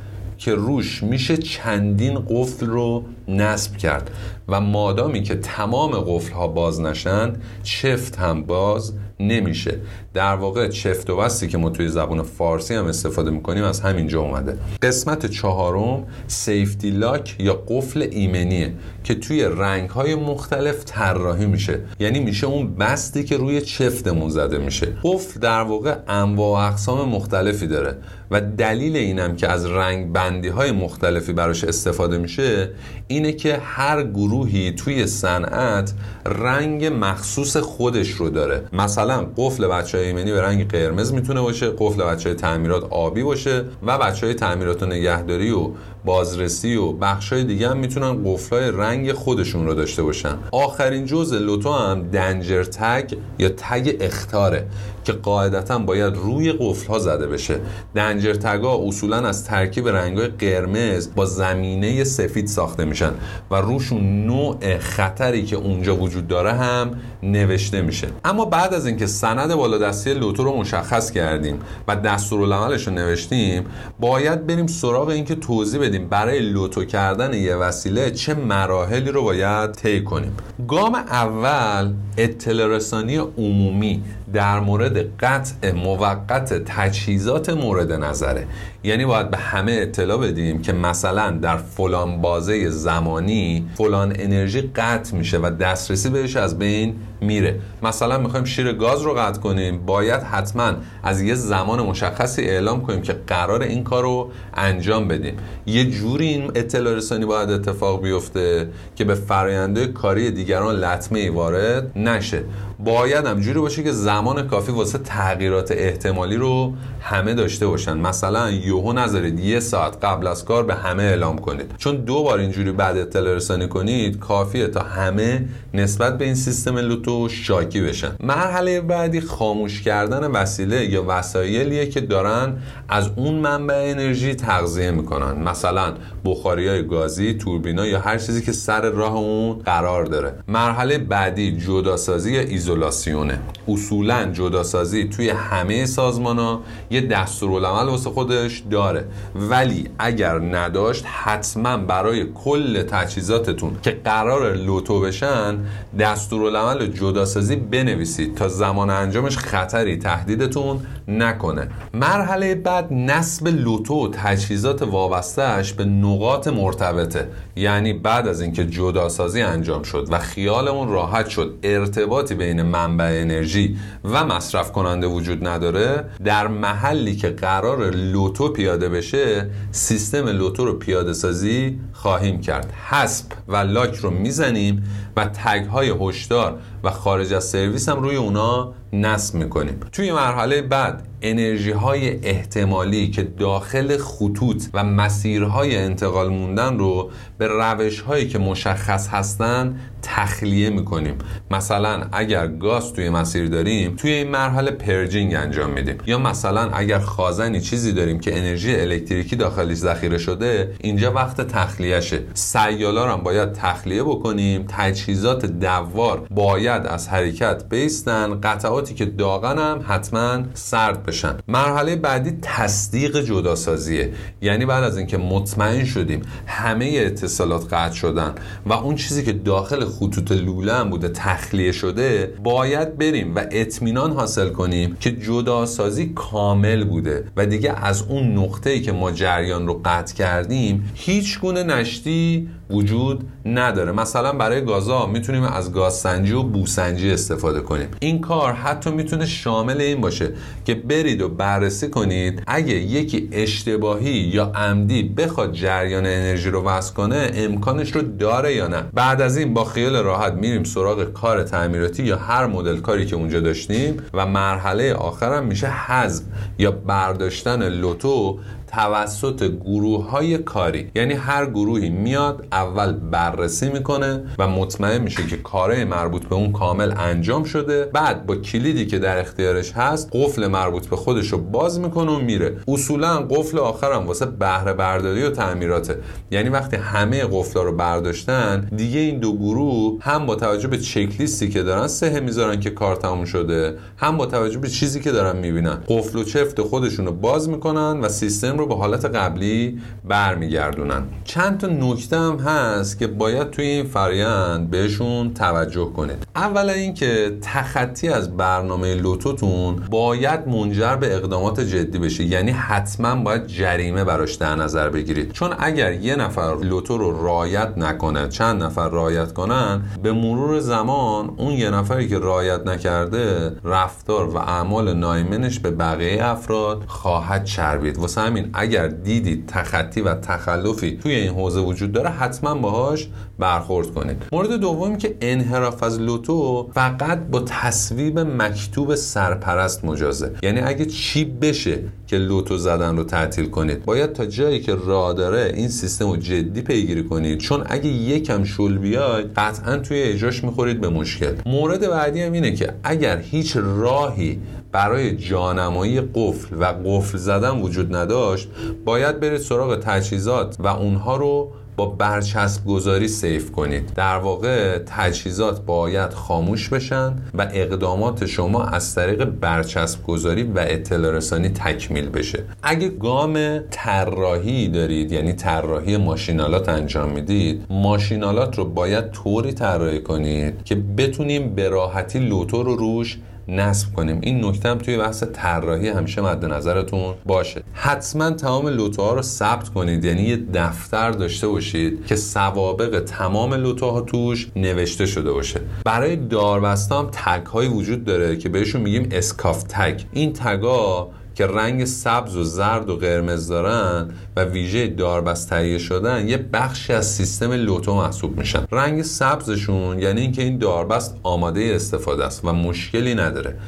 که 0.44 0.54
روش 0.54 1.02
میشه 1.02 1.36
چندین 1.36 2.18
قفل 2.28 2.66
رو 2.66 3.04
نصب 3.28 3.76
کرد 3.76 4.10
و 4.48 4.60
مادامی 4.60 5.22
که 5.22 5.34
تمام 5.34 5.92
قفل 5.92 6.32
ها 6.32 6.48
باز 6.48 6.80
نشن 6.80 7.32
چفت 7.62 8.16
هم 8.16 8.42
باز 8.42 8.94
نمیشه. 9.20 9.80
در 10.14 10.34
واقع 10.34 10.68
چفت 10.68 11.10
و 11.10 11.16
بستی 11.16 11.48
که 11.48 11.58
ما 11.58 11.70
توی 11.70 11.88
زبان 11.88 12.22
فارسی 12.22 12.74
هم 12.74 12.86
استفاده 12.86 13.30
می‌کنیم 13.30 13.64
از 13.64 13.80
همینجا 13.80 14.20
اومده. 14.20 14.58
قسمت 14.82 15.26
چهارم 15.26 16.06
سیفتی 16.26 16.90
لاک 16.90 17.36
یا 17.38 17.64
قفل 17.68 18.08
ایمنیه 18.10 18.72
که 19.04 19.14
توی 19.14 19.44
رنگ 19.44 19.90
های 19.90 20.14
مختلف 20.14 20.84
طراحی 20.84 21.46
میشه. 21.46 21.80
یعنی 22.00 22.20
میشه 22.20 22.46
اون 22.46 22.74
بستی 22.74 23.24
که 23.24 23.36
روی 23.36 23.60
چفتمون 23.60 24.30
زده 24.30 24.58
میشه. 24.58 24.86
قفل 25.02 25.40
در 25.40 25.62
واقع 25.62 25.96
انواع 26.08 26.62
و 26.62 26.72
اقسام 26.72 27.08
مختلفی 27.08 27.66
داره 27.66 27.96
و 28.30 28.40
دلیل 28.40 28.96
اینم 28.96 29.36
که 29.36 29.48
از 29.48 29.66
رنگ 29.66 30.12
بندی 30.12 30.48
های 30.48 30.72
مختلفی 30.72 31.32
براش 31.32 31.64
استفاده 31.64 32.18
میشه 32.18 32.70
اینه 33.08 33.32
که 33.32 33.56
هر 33.56 34.02
گروهی 34.02 34.72
توی 34.72 35.06
صنعت 35.06 35.92
رنگ 36.26 36.84
مخصوص 36.84 37.56
خودش 37.56 38.10
رو 38.10 38.30
داره. 38.30 38.64
مثلا 38.72 39.26
قفل 39.36 39.66
بچه 39.66 40.01
ایمنی 40.02 40.32
به 40.32 40.42
رنگ 40.42 40.68
قرمز 40.68 41.12
می‌تونه 41.12 41.40
باشه 41.40 41.70
قفل 41.78 42.04
بچه 42.04 42.28
های 42.28 42.38
تعمیرات 42.38 42.84
آبی 42.90 43.22
باشه 43.22 43.64
و 43.82 43.98
بچه 43.98 44.26
های 44.26 44.34
تعمیرات 44.34 44.82
و 44.82 44.86
نگهداری 44.86 45.50
و 45.50 45.70
بازرسی 46.04 46.76
و 46.76 46.92
بخش 46.92 47.32
های 47.32 47.44
دیگه 47.44 47.68
هم 47.68 47.76
می‌تونن 47.76 48.24
قفل 48.24 48.56
های 48.56 48.70
رنگ 48.70 49.12
خودشون 49.12 49.66
رو 49.66 49.74
داشته 49.74 50.02
باشن. 50.02 50.38
آخرین 50.52 51.06
جزء 51.06 51.38
لوتو 51.38 51.72
هم 51.72 52.02
دنجر 52.02 52.64
تگ 52.64 53.14
یا 53.38 53.48
تگ 53.48 53.96
اختاره 54.00 54.66
که 55.04 55.12
قاعدتا 55.12 55.78
باید 55.78 56.14
روی 56.16 56.52
قفل 56.52 56.86
ها 56.86 56.98
زده 56.98 57.26
بشه. 57.26 57.60
دنجر 57.94 58.34
تگا 58.34 58.80
اصولا 58.86 59.16
از 59.16 59.44
ترکیب 59.44 59.88
رنگ 59.88 60.18
های 60.18 60.28
قرمز 60.28 61.08
با 61.14 61.24
زمینه 61.24 62.04
سفید 62.04 62.46
ساخته 62.46 62.84
میشن 62.84 63.12
و 63.50 63.54
روشون 63.54 64.26
نوع 64.26 64.78
خطری 64.78 65.44
که 65.44 65.56
اونجا 65.56 65.96
وجود 65.96 66.28
داره 66.28 66.52
هم 66.52 66.90
نوشته 67.22 67.82
میشه. 67.82 68.08
اما 68.24 68.44
بعد 68.44 68.74
از 68.74 68.86
اینکه 68.86 69.06
سند 69.06 69.54
بالادستی 69.54 70.14
لوتو 70.14 70.44
رو 70.44 70.56
مشخص 70.56 71.10
کردیم 71.10 71.58
و 71.88 71.96
دستورالعملش 71.96 72.86
رو 72.86 72.92
نوشتیم 72.92 73.64
باید 74.00 74.46
بریم 74.46 74.66
سراغ 74.66 75.08
اینکه 75.08 75.34
توضیح 75.34 75.80
بدیم. 75.92 76.08
برای 76.08 76.40
لوتو 76.40 76.84
کردن 76.84 77.34
یه 77.34 77.56
وسیله 77.56 78.10
چه 78.10 78.34
مراحلی 78.34 79.10
رو 79.10 79.22
باید 79.22 79.72
طی 79.72 80.04
کنیم. 80.04 80.36
گام 80.68 80.94
اول 80.94 81.92
اطلاع 82.16 82.66
رسانی 82.66 83.16
عمومی. 83.16 84.02
در 84.32 84.60
مورد 84.60 85.16
قطع 85.18 85.72
موقت 85.72 86.62
تجهیزات 86.64 87.50
مورد 87.50 87.92
نظره. 87.92 88.46
یعنی 88.84 89.04
باید 89.04 89.30
به 89.30 89.36
همه 89.36 89.72
اطلاع 89.72 90.18
بدیم 90.18 90.62
که 90.62 90.72
مثلا 90.72 91.30
در 91.30 91.56
فلان 91.56 92.20
بازه 92.20 92.70
زمانی 92.70 93.68
فلان 93.74 94.12
انرژی 94.18 94.60
قطع 94.60 95.16
میشه 95.16 95.38
و 95.38 95.50
دسترسی 95.50 96.10
بهش 96.10 96.36
از 96.36 96.58
بین 96.58 96.94
میره. 97.20 97.60
مثلا 97.82 98.18
می‌خوایم 98.18 98.44
شیر 98.44 98.72
گاز 98.72 99.02
رو 99.02 99.14
قطع 99.14 99.40
کنیم 99.40 99.86
باید 99.86 100.22
حتما 100.22 100.72
از 101.02 101.22
یه 101.22 101.34
زمان 101.34 101.80
مشخصی 101.80 102.42
اعلام 102.42 102.82
کنیم 102.82 103.02
که 103.02 103.16
قرار 103.26 103.62
این 103.62 103.84
کار 103.84 104.02
رو 104.02 104.30
انجام 104.54 105.08
بدیم. 105.08 105.36
یه 105.66 105.90
جوری 105.90 106.26
این 106.26 106.50
اطلاع 106.54 106.94
رسانی 106.94 107.24
باید 107.24 107.50
اتفاق 107.50 108.02
بیفته 108.02 108.68
که 108.96 109.04
به 109.04 109.14
فراینده 109.14 109.86
کاری 109.86 110.30
دیگران 110.30 110.76
لطمه 110.76 111.30
وارد 111.30 111.98
نشه. 111.98 112.44
باید 112.84 113.26
هم 113.26 113.40
جوری 113.40 113.60
باشه 113.60 113.82
که 113.82 113.92
زمان 113.92 114.48
کافی 114.48 114.72
واسه 114.72 114.98
تغییرات 114.98 115.72
احتمالی 115.72 116.36
رو 116.36 116.72
همه 117.00 117.34
داشته 117.34 117.66
باشن. 117.66 117.98
مثلا 117.98 118.50
یوهو 118.50 118.92
نذارید 118.92 119.40
یه 119.40 119.60
ساعت 119.60 120.04
قبل 120.04 120.26
از 120.26 120.44
کار 120.44 120.62
به 120.62 120.74
همه 120.74 121.02
اعلام 121.02 121.38
کنید. 121.38 121.74
چون 121.78 121.96
دو 121.96 122.22
بار 122.22 122.38
اینجوری 122.38 122.72
بعد 122.72 122.98
اطلاع 122.98 123.34
رسانی 123.34 123.68
کنید 123.68 124.18
کافیه 124.18 124.66
تا 124.66 124.80
همه 124.80 125.48
نسبت 125.74 126.18
به 126.18 126.24
این 126.24 126.34
سیستم 126.34 126.78
لوتو 126.78 127.28
شاکی 127.28 127.80
بشن. 127.80 128.12
مرحله 128.20 128.80
بعدی 128.80 129.20
خاموش 129.20 129.82
کردن 129.82 130.30
وسیله 130.30 130.84
یا 130.84 131.04
وسایلیه 131.08 131.86
که 131.86 132.00
دارن 132.00 132.56
از 132.88 133.10
اون 133.16 133.34
منبع 133.34 133.90
انرژی 133.90 134.34
تغذیه 134.34 134.90
می‌کنن. 134.90 135.42
مثلا 135.42 135.94
بخاری 136.24 136.68
های 136.68 136.86
گازی 136.86 137.34
توربینا 137.34 137.86
یا 137.86 138.00
هر 138.00 138.18
چیزی 138.18 138.42
که 138.42 138.52
سر 138.52 138.90
راه 138.90 139.14
اون 139.14 139.58
قرار 139.58 140.04
داره. 140.04 140.34
مرحله 140.48 140.98
بعدی 140.98 141.56
جداسازی 141.56 142.32
یا 142.32 142.40
ایزولاسیونه. 142.72 143.38
اصولا 143.68 144.24
جداسازی 144.32 145.04
توی 145.04 145.30
همه 145.30 145.86
سازمان 145.86 146.38
ها 146.38 146.60
یه 146.90 147.00
دستورالعمل 147.00 147.88
واسه 147.88 148.10
خودش 148.10 148.62
داره. 148.70 149.04
ولی 149.34 149.88
اگر 149.98 150.38
نداشت 150.38 151.04
حتما 151.06 151.76
برای 151.76 152.26
کل 152.34 152.82
تجهیزاتتون 152.82 153.76
که 153.82 154.00
قرار 154.04 154.54
لوتو 154.54 155.00
بشن 155.00 155.58
دستورالعمل 155.98 156.86
جداسازی 156.86 157.56
بنویسید 157.56 158.34
تا 158.34 158.48
زمان 158.48 158.90
انجامش 158.90 159.38
خطری 159.38 159.96
تهدیدتون 159.96 160.80
نکنه. 161.08 161.68
مرحله 161.94 162.54
بعد 162.54 162.92
نصب 162.92 163.48
لوتو 163.48 163.94
و 163.94 164.08
تجهیزات 164.08 164.82
وابستهش 164.82 165.72
به 165.72 165.84
نقاط 165.84 166.48
مرتبطه. 166.48 167.28
یعنی 167.56 167.92
بعد 167.92 168.28
از 168.28 168.40
اینکه 168.40 168.66
جداسازی 168.66 169.42
انجام 169.42 169.82
شد 169.82 170.08
و 170.10 170.18
خیالمون 170.18 170.88
راحت 170.88 171.28
شد 171.28 171.54
ارتباطی 171.62 172.34
بین 172.34 172.61
منبع 172.62 173.20
انرژی 173.22 173.76
و 174.04 174.24
مصرف 174.24 174.72
کننده 174.72 175.06
وجود 175.06 175.46
نداره 175.46 176.04
در 176.24 176.46
محلی 176.46 177.16
که 177.16 177.28
قرار 177.28 177.90
لوتو 177.90 178.48
پیاده 178.48 178.88
بشه 178.88 179.50
سیستم 179.72 180.28
لوتو 180.28 180.64
رو 180.64 180.72
پیاده 180.72 181.12
سازی 181.12 181.78
خواهیم 181.92 182.40
کرد. 182.40 182.72
حسب 182.90 183.26
و 183.48 183.56
لاک 183.56 183.94
رو 183.94 184.10
می‌زنیم 184.10 184.82
و 185.16 185.24
تگ 185.24 185.66
های 185.66 185.94
هشدار 186.00 186.58
و 186.84 186.90
خارج 186.90 187.32
از 187.32 187.44
سرویس 187.44 187.88
هم 187.88 188.02
روی 188.02 188.16
اونا 188.16 188.74
نصب 188.92 189.34
می‌کنیم. 189.34 189.80
توی 189.92 190.12
مرحله 190.12 190.62
بعد 190.62 191.08
انرژی 191.22 191.70
های 191.70 192.26
احتمالی 192.26 193.10
که 193.10 193.22
داخل 193.22 193.96
خطوط 193.96 194.64
و 194.74 194.84
مسیرهای 194.84 195.76
انتقال 195.76 196.28
موندن 196.28 196.78
رو 196.78 197.10
به 197.38 197.48
روش 197.48 198.00
هایی 198.00 198.28
که 198.28 198.38
مشخص 198.38 199.08
هستن 199.08 199.80
تخلیه 200.02 200.70
می‌کنیم. 200.70 201.14
مثلا 201.50 202.02
اگر 202.12 202.46
گاز 202.46 202.92
توی 202.92 203.10
مسیر 203.10 203.48
داریم 203.48 203.96
توی 203.96 204.10
این 204.10 204.28
مرحله 204.28 204.70
پرجینگ 204.70 205.34
انجام 205.34 205.70
میدیم. 205.70 205.98
یا 206.06 206.18
مثلا 206.18 206.70
اگر 206.70 206.98
خازنی 206.98 207.60
چیزی 207.60 207.92
داریم 207.92 208.20
که 208.20 208.38
انرژی 208.38 208.76
الکتریکی 208.76 209.36
داخلش 209.36 209.76
ذخیره 209.76 210.18
شده 210.18 210.72
اینجا 210.80 211.12
وقت 211.12 211.40
تخلیهشه. 211.40 212.22
سیالا 212.34 213.12
هم 213.12 213.22
باید 213.22 213.52
تخلیه 213.52 214.02
بکنیم 214.02 214.64
تجهیزات 214.68 215.46
دوار 215.46 216.26
باید 216.30 216.71
از 216.80 217.08
حرکت 217.08 217.64
بیستن 217.68 218.40
قطعاتی 218.40 218.94
که 218.94 219.04
داغن 219.04 219.58
هم 219.58 219.84
حتما 219.88 220.42
سرد 220.54 221.02
بشن. 221.02 221.34
مرحله 221.48 221.96
بعدی 221.96 222.38
تصدیق 222.42 223.20
جداسازیه. 223.20 224.12
یعنی 224.42 224.66
بعد 224.66 224.84
از 224.84 224.98
اینکه 224.98 225.18
مطمئن 225.18 225.84
شدیم 225.84 226.22
همه 226.46 226.92
اتصالات 226.94 227.74
قطع 227.74 227.94
شدن 227.94 228.34
و 228.66 228.72
اون 228.72 228.96
چیزی 228.96 229.24
که 229.24 229.32
داخل 229.32 229.84
خطوط 229.84 230.32
لوله 230.32 230.74
هم 230.74 230.90
بوده 230.90 231.08
تخلیه 231.08 231.72
شده 231.72 232.34
باید 232.42 232.98
بریم 232.98 233.34
و 233.34 233.44
اطمینان 233.50 234.12
حاصل 234.12 234.50
کنیم 234.50 234.96
که 235.00 235.12
جداسازی 235.12 236.12
کامل 236.14 236.84
بوده 236.84 237.24
و 237.36 237.46
دیگه 237.46 237.72
از 237.84 238.02
اون 238.02 238.38
نقطه 238.38 238.70
ای 238.70 238.80
که 238.80 238.92
ما 238.92 239.10
جریان 239.10 239.66
رو 239.66 239.80
قطع 239.84 240.14
کردیم 240.14 240.90
هیچ 240.94 241.40
گونه 241.40 241.62
نشتی 241.62 242.48
وجود 242.72 243.24
نداره. 243.44 243.92
مثلا 243.92 244.32
برای 244.32 244.64
گازا 244.64 245.06
می‌تونیم 245.06 245.42
از 245.42 245.72
گازسنجی 245.72 246.32
و 246.32 246.42
بوسنجی 246.42 247.10
استفاده 247.10 247.60
کنیم. 247.60 247.88
این 248.00 248.20
کار 248.20 248.52
حتی 248.52 248.90
می‌تونه 248.90 249.26
شامل 249.26 249.80
این 249.80 250.00
باشه 250.00 250.32
که 250.64 250.74
برید 250.74 251.22
و 251.22 251.28
بررسی 251.28 251.88
کنید. 251.88 252.42
اگه 252.46 252.74
یکی 252.74 253.28
اشتباهی 253.32 254.12
یا 254.12 254.52
عمدی 254.54 255.02
بخواد 255.02 255.52
جریان 255.52 256.06
انرژی 256.06 256.50
رو 256.50 256.62
وصل 256.62 256.94
کنه 256.94 257.30
امکانش 257.34 257.92
رو 257.92 258.02
داره 258.02 258.54
یا 258.54 258.68
نه؟ 258.68 258.82
بعد 258.94 259.20
از 259.20 259.36
این 259.36 259.54
با 259.54 259.64
خیال 259.64 259.96
راحت 259.96 260.32
میریم 260.32 260.64
سراغ 260.64 261.04
کار 261.04 261.42
تعمیراتی 261.42 262.02
یا 262.02 262.16
هر 262.16 262.46
مدل 262.46 262.76
کاری 262.76 263.06
که 263.06 263.16
اونجا 263.16 263.40
داشتیم 263.40 263.96
و 264.14 264.26
مرحله 264.26 264.94
آخرم 264.94 265.44
میشه 265.44 265.66
حذف 265.66 266.22
یا 266.58 266.70
برداشتن 266.70 267.68
لوتو 267.68 268.38
توسط 268.72 269.44
گروه 269.44 270.10
های 270.10 270.38
کاری. 270.38 270.90
یعنی 270.94 271.14
هر 271.14 271.46
گروهی 271.46 271.90
میاد 271.90 272.46
اول 272.52 272.92
بررسی 272.92 273.68
می‌کنه 273.68 274.24
و 274.38 274.48
مطمئن 274.48 275.02
میشه 275.02 275.26
که 275.26 275.36
کاره 275.36 275.84
مربوط 275.84 276.24
به 276.24 276.34
اون 276.34 276.52
کامل 276.52 276.92
انجام 276.96 277.44
شده. 277.44 277.84
بعد 277.84 278.26
با 278.26 278.36
کلیدی 278.36 278.86
که 278.86 278.98
در 278.98 279.20
اختیارش 279.20 279.72
هست 279.72 280.10
قفل 280.12 280.46
مربوط 280.46 280.86
به 280.86 280.96
خودش 280.96 281.32
رو 281.32 281.38
باز 281.38 281.80
می‌کنه 281.80 282.12
و 282.12 282.18
میره. 282.18 282.56
اصولا 282.68 283.18
قفل 283.30 283.58
آخرم 283.58 284.06
واسه 284.06 284.26
بهره 284.26 284.72
برداری 284.72 285.22
و 285.22 285.30
تعمیراته. 285.30 285.98
یعنی 286.30 286.48
وقتی 286.48 286.76
همه 286.76 287.24
قفلا 287.32 287.62
رو 287.62 287.76
برداشتن 287.76 288.68
دیگه 288.76 289.00
این 289.00 289.18
دو 289.18 289.36
گروه 289.36 289.98
هم 290.02 290.26
با 290.26 290.34
توجه 290.34 290.68
به 290.68 290.78
چک 290.78 291.08
لیستی 291.18 291.48
که 291.48 291.62
دارن 291.62 291.86
سه 291.86 292.20
می‌ذارن 292.20 292.60
که 292.60 292.70
کار 292.70 292.96
تموم 292.96 293.24
شده 293.24 293.78
هم 293.96 294.16
با 294.16 294.26
توجه 294.26 294.58
به 294.58 294.68
چیزی 294.68 295.00
که 295.00 295.12
دارن 295.12 295.36
می‌بینن. 295.36 295.78
قفل 295.88 296.18
و 296.18 296.24
چفت 296.24 296.60
خودشون 296.60 297.06
رو 297.06 297.12
باز 297.12 297.48
می‌کنن 297.48 298.00
و 298.00 298.08
سیستم 298.08 298.58
رو 298.58 298.61
به 298.66 298.74
حالت 298.74 299.04
قبلی 299.04 299.80
برمیگردونن. 300.04 301.02
چند 301.24 301.58
تا 301.58 301.66
نکته 301.66 302.16
هم 302.16 302.38
هست 302.38 302.98
که 302.98 303.06
باید 303.06 303.50
توی 303.50 303.66
این 303.66 303.84
فرایند 303.84 304.70
بهشون 304.70 305.34
توجه 305.34 305.84
کنید. 305.96 306.26
اولا 306.36 306.72
اینکه 306.72 307.38
تخطی 307.42 308.08
از 308.08 308.36
برنامه 308.36 308.94
لوتوتون 308.94 309.76
باید 309.90 310.48
منجر 310.48 310.96
به 310.96 311.16
اقدامات 311.16 311.60
جدی 311.60 311.98
بشه. 311.98 312.24
یعنی 312.24 312.50
حتما 312.50 313.14
باید 313.14 313.46
جریمه 313.46 314.04
براش 314.04 314.34
در 314.34 314.54
نظر 314.54 314.88
بگیرید. 314.88 315.32
چون 315.32 315.50
اگر 315.58 315.92
یه 315.92 316.16
نفر 316.16 316.56
لوتو 316.62 316.98
رو 316.98 317.24
رایت 317.24 317.78
نکنه 317.78 318.28
چند 318.28 318.62
نفر 318.62 318.88
رایت 318.88 319.32
کنن 319.32 319.82
به 320.02 320.12
مرور 320.12 320.60
زمان 320.60 321.34
اون 321.36 321.52
یه 321.52 321.70
نفری 321.70 322.08
که 322.08 322.18
رایت 322.18 322.66
نکرده 322.66 323.56
رفتار 323.64 324.26
و 324.26 324.36
اعمال 324.36 324.94
نایمنش 324.94 325.58
به 325.58 325.70
بقیه 325.70 326.24
افراد 326.24 326.82
خواهد 326.86 327.44
چربید. 327.44 327.98
واسه 327.98 328.20
همین 328.20 328.50
اگر 328.54 328.88
دیدید 328.88 329.46
تخطی 329.46 330.00
و 330.00 330.14
تخلفی 330.14 330.98
توی 331.02 331.14
این 331.14 331.30
حوزه 331.30 331.60
وجود 331.60 331.92
داره 331.92 332.10
حتما 332.10 332.54
باهاش 332.54 333.08
برخورد 333.38 333.94
کنید. 333.94 334.16
مورد 334.32 334.50
دومی 334.52 334.96
که 334.96 335.16
انحراف 335.20 335.82
از 335.82 336.00
لوتو 336.00 336.70
فقط 336.74 337.18
با 337.18 337.40
تصویب 337.40 338.18
مکتوب 338.18 338.94
سرپرست 338.94 339.84
مجازه. 339.84 340.30
یعنی 340.42 340.60
اگه 340.60 340.84
چی 340.84 341.24
بشه 341.24 341.78
که 342.06 342.18
لوتو 342.18 342.56
زدن 342.56 342.96
رو 342.96 343.04
تعطیل 343.04 343.46
کنید 343.46 343.84
باید 343.84 344.12
تا 344.12 344.26
جایی 344.26 344.60
که 344.60 344.74
راه 344.74 345.14
داره 345.14 345.52
این 345.56 345.68
سیستم 345.68 346.10
رو 346.10 346.16
جدی 346.16 346.62
پیگیری 346.62 347.04
کنید. 347.04 347.38
چون 347.38 347.64
اگه 347.66 347.86
یکم 347.88 348.44
شل 348.44 348.78
بیاید 348.78 349.32
قطعا 349.36 349.76
توی 349.76 350.02
اجراش 350.02 350.44
می‌خورید 350.44 350.80
به 350.80 350.88
مشکل. 350.88 351.32
مورد 351.46 351.90
بعدی 351.90 352.22
هم 352.22 352.32
اینه 352.32 352.52
که 352.52 352.74
اگر 352.84 353.18
هیچ 353.18 353.56
راهی 353.56 354.38
برای 354.72 355.16
جانمایی 355.16 356.00
قفل 356.00 356.56
و 356.60 356.64
قفل 356.64 357.18
زدن 357.18 357.60
وجود 357.60 357.96
نداشت 357.96 358.48
باید 358.84 359.20
برید 359.20 359.40
سراغ 359.40 359.78
تجهیزات 359.80 360.56
و 360.58 360.66
اونها 360.66 361.16
رو 361.16 361.52
با 361.76 361.86
برچسب 361.86 362.66
گذاری 362.66 363.08
سیف 363.08 363.52
کنید. 363.52 363.92
در 363.94 364.16
واقع 364.16 364.78
تجهیزات 364.78 365.60
باید 365.60 366.12
خاموش 366.12 366.68
بشن 366.68 367.14
و 367.34 367.48
اقدامات 367.52 368.26
شما 368.26 368.64
از 368.64 368.94
طریق 368.94 369.24
برچسب 369.24 370.02
گذاری 370.02 370.42
و 370.42 370.58
اطلاع 370.58 371.12
رسانی 371.12 371.48
تکمیل 371.48 372.08
بشه. 372.08 372.44
اگه 372.62 372.88
گام 372.88 373.58
طراحی 373.58 374.68
دارید 374.68 375.12
یعنی 375.12 375.32
طراحی 375.32 375.96
ماشینالات 375.96 376.68
انجام 376.68 377.08
می‌دید 377.08 377.62
ماشینالات 377.70 378.58
رو 378.58 378.64
باید 378.64 379.10
طوری 379.10 379.52
طراحی 379.52 380.00
کنید 380.00 380.64
که 380.64 380.74
بتونیم 380.74 381.54
به 381.54 381.68
راحتی 381.68 382.18
لوتو 382.18 382.62
رو 382.62 382.76
روش 382.76 383.18
نصب 383.48 383.92
کنیم. 383.92 384.20
این 384.22 384.44
نکته 384.44 384.68
هم 384.68 384.78
توی 384.78 384.98
بحث 384.98 385.24
طراحی 385.32 385.88
همیشه 385.88 386.20
مد 386.20 386.44
نظرتون 386.44 387.14
باشه. 387.26 387.62
حتما 387.72 388.30
تمام 388.30 388.68
لوتوها 388.68 389.14
رو 389.14 389.22
ثبت 389.22 389.68
کنید. 389.68 390.04
یعنی 390.04 390.22
یه 390.22 390.36
دفتر 390.54 391.10
داشته 391.10 391.48
باشید 391.48 392.06
که 392.06 392.16
سوابق 392.16 393.00
تمام 393.00 393.54
لوتوها 393.54 394.00
توش 394.00 394.48
نوشته 394.56 395.06
شده 395.06 395.32
باشه. 395.32 395.60
برای 395.84 396.16
داربسته 396.16 396.94
هم 396.94 397.08
تگ 397.12 397.46
هایی 397.46 397.68
وجود 397.68 398.04
داره 398.04 398.36
که 398.36 398.48
بهشون 398.48 398.80
میگیم 398.80 399.08
اسکاف 399.12 399.62
تگ. 399.62 400.00
این 400.12 400.32
تگا 400.32 401.10
که 401.34 401.46
رنگ 401.46 401.84
سبز 401.84 402.36
و 402.36 402.44
زرد 402.44 402.90
و 402.90 402.96
قرمز 402.96 403.48
دارن 403.48 404.08
و 404.36 404.44
ویژه 404.44 404.86
داربست 404.86 405.50
تهیه 405.50 405.78
شدن 405.78 406.28
یه 406.28 406.36
بخشی 406.36 406.92
از 406.92 407.10
سیستم 407.10 407.52
لوتو 407.52 407.94
محسوب 407.94 408.38
میشن. 408.38 408.64
رنگ 408.72 409.02
سبزشون 409.02 409.98
یعنی 409.98 410.20
اینکه 410.20 410.42
این 410.42 410.58
داربست 410.58 411.16
آماده 411.22 411.72
استفاده 411.74 412.24
است 412.24 412.44
و 412.44 412.52
مشکلی 412.52 413.14
نداره. 413.14 413.58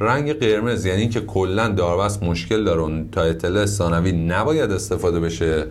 رنگ 0.00 0.32
قرمز 0.32 0.86
یعنی 0.86 1.00
اینکه 1.00 1.20
کلا 1.20 1.68
داربست 1.68 2.22
مشکل 2.22 2.64
داره 2.64 3.04
تا 3.12 3.22
اطلاع 3.22 3.66
ثانوی 3.66 4.12
نباید 4.12 4.70
استفاده 4.70 5.20
بشه. 5.20 5.66